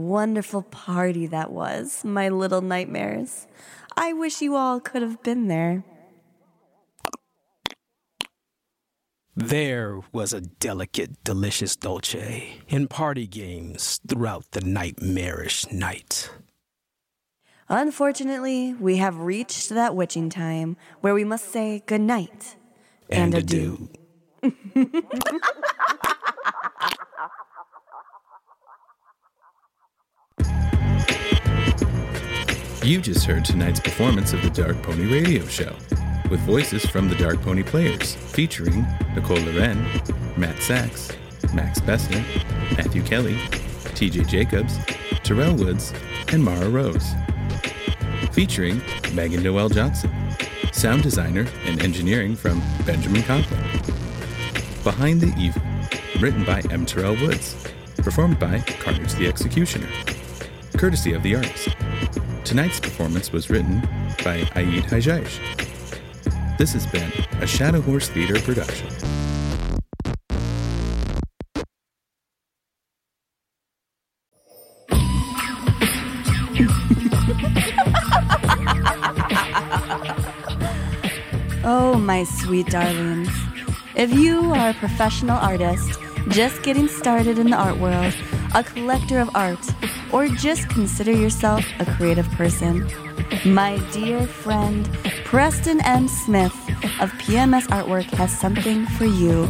Wonderful 0.00 0.62
party 0.62 1.26
that 1.26 1.52
was, 1.52 2.04
my 2.04 2.28
little 2.28 2.60
nightmares. 2.60 3.46
I 3.96 4.12
wish 4.12 4.40
you 4.40 4.56
all 4.56 4.80
could 4.80 5.02
have 5.02 5.22
been 5.22 5.48
there. 5.48 5.84
There 9.36 10.00
was 10.12 10.32
a 10.32 10.40
delicate, 10.40 11.22
delicious 11.24 11.76
dolce 11.76 12.60
in 12.68 12.88
party 12.88 13.26
games 13.26 14.00
throughout 14.06 14.50
the 14.50 14.60
nightmarish 14.60 15.70
night. 15.70 16.30
Unfortunately, 17.68 18.74
we 18.74 18.96
have 18.96 19.16
reached 19.16 19.68
that 19.70 19.94
witching 19.94 20.28
time 20.28 20.76
where 21.00 21.14
we 21.14 21.24
must 21.24 21.52
say 21.52 21.82
good 21.86 22.00
night 22.00 22.56
and, 23.08 23.34
adieu. 23.34 23.88
You 32.82 33.02
just 33.02 33.26
heard 33.26 33.44
tonight's 33.44 33.78
performance 33.78 34.32
of 34.32 34.40
the 34.40 34.48
Dark 34.48 34.82
Pony 34.82 35.04
Radio 35.04 35.44
Show, 35.44 35.76
with 36.30 36.40
voices 36.40 36.86
from 36.86 37.10
the 37.10 37.14
Dark 37.14 37.42
Pony 37.42 37.62
players, 37.62 38.14
featuring 38.14 38.86
Nicole 39.14 39.36
Loren, 39.36 39.84
Matt 40.38 40.62
Sachs, 40.62 41.12
Max 41.52 41.78
Bessner, 41.80 42.24
Matthew 42.78 43.02
Kelly, 43.02 43.34
TJ 43.94 44.26
Jacobs, 44.26 44.78
Terrell 45.22 45.54
Woods, 45.56 45.92
and 46.32 46.42
Mara 46.42 46.70
Rose. 46.70 47.06
Featuring 48.32 48.80
Megan 49.12 49.42
Noel 49.42 49.68
Johnson, 49.68 50.10
sound 50.72 51.02
designer 51.02 51.46
and 51.66 51.82
engineering 51.82 52.34
from 52.34 52.62
Benjamin 52.86 53.22
Conklin. 53.24 53.60
Behind 54.82 55.20
the 55.20 55.34
Evil, 55.38 55.60
written 56.18 56.46
by 56.46 56.62
M. 56.70 56.86
Terrell 56.86 57.16
Woods, 57.16 57.62
performed 57.98 58.38
by 58.38 58.60
Carnage 58.80 59.12
the 59.16 59.26
Executioner, 59.26 59.88
courtesy 60.78 61.12
of 61.12 61.22
the 61.22 61.36
artist. 61.36 61.76
Tonight's 62.50 62.80
performance 62.80 63.30
was 63.30 63.48
written 63.48 63.78
by 64.24 64.38
Aid 64.56 64.82
Hajaish. 64.82 65.38
This 66.58 66.72
has 66.72 66.84
been 66.84 67.08
a 67.40 67.46
Shadow 67.46 67.80
Horse 67.80 68.08
Theater 68.08 68.40
production. 68.40 68.88
Oh, 81.62 81.94
my 82.04 82.24
sweet 82.24 82.66
darlings. 82.66 83.30
If 83.94 84.12
you 84.12 84.52
are 84.54 84.70
a 84.70 84.74
professional 84.74 85.38
artist, 85.38 86.00
just 86.30 86.64
getting 86.64 86.88
started 86.88 87.38
in 87.38 87.50
the 87.50 87.56
art 87.56 87.76
world, 87.76 88.12
a 88.56 88.64
collector 88.64 89.20
of 89.20 89.30
art, 89.36 89.64
or 90.12 90.28
just 90.28 90.68
consider 90.68 91.12
yourself 91.12 91.64
a 91.78 91.84
creative 91.84 92.28
person, 92.32 92.88
my 93.44 93.78
dear 93.92 94.26
friend 94.26 94.88
Preston 95.24 95.80
M. 95.82 96.08
Smith 96.08 96.54
of 97.00 97.12
PMS 97.22 97.66
Artwork 97.68 98.04
has 98.14 98.36
something 98.36 98.86
for 98.86 99.04
you. 99.04 99.46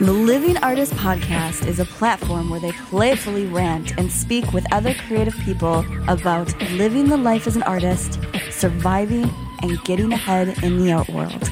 The 0.00 0.12
Living 0.12 0.56
Artist 0.58 0.92
Podcast 0.94 1.66
is 1.66 1.80
a 1.80 1.84
platform 1.84 2.50
where 2.50 2.60
they 2.60 2.72
playfully 2.72 3.46
rant 3.46 3.96
and 3.98 4.10
speak 4.10 4.52
with 4.52 4.64
other 4.72 4.94
creative 4.94 5.36
people 5.38 5.84
about 6.08 6.52
living 6.72 7.08
the 7.08 7.16
life 7.16 7.46
as 7.46 7.56
an 7.56 7.62
artist, 7.64 8.18
surviving, 8.50 9.30
and 9.62 9.82
getting 9.84 10.12
ahead 10.12 10.62
in 10.62 10.78
the 10.78 10.92
art 10.92 11.08
world. 11.08 11.50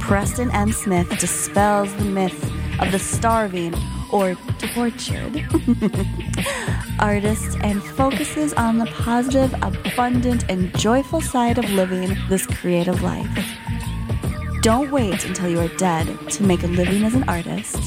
Preston 0.00 0.50
M. 0.52 0.72
Smith 0.72 1.08
dispels 1.18 1.94
the 1.96 2.04
myth 2.04 2.44
of 2.80 2.92
the 2.92 2.98
starving 2.98 3.74
or 4.10 4.34
tortured 4.74 5.44
artist 6.98 7.58
and 7.62 7.82
focuses 7.82 8.52
on 8.54 8.78
the 8.78 8.86
positive, 8.86 9.54
abundant, 9.62 10.44
and 10.48 10.76
joyful 10.78 11.20
side 11.20 11.58
of 11.58 11.70
living 11.70 12.16
this 12.28 12.46
creative 12.46 13.02
life. 13.02 13.28
Don't 14.62 14.90
wait 14.90 15.24
until 15.24 15.48
you 15.48 15.60
are 15.60 15.68
dead 15.76 16.06
to 16.30 16.42
make 16.42 16.62
a 16.62 16.66
living 16.66 17.04
as 17.04 17.14
an 17.14 17.28
artist. 17.28 17.78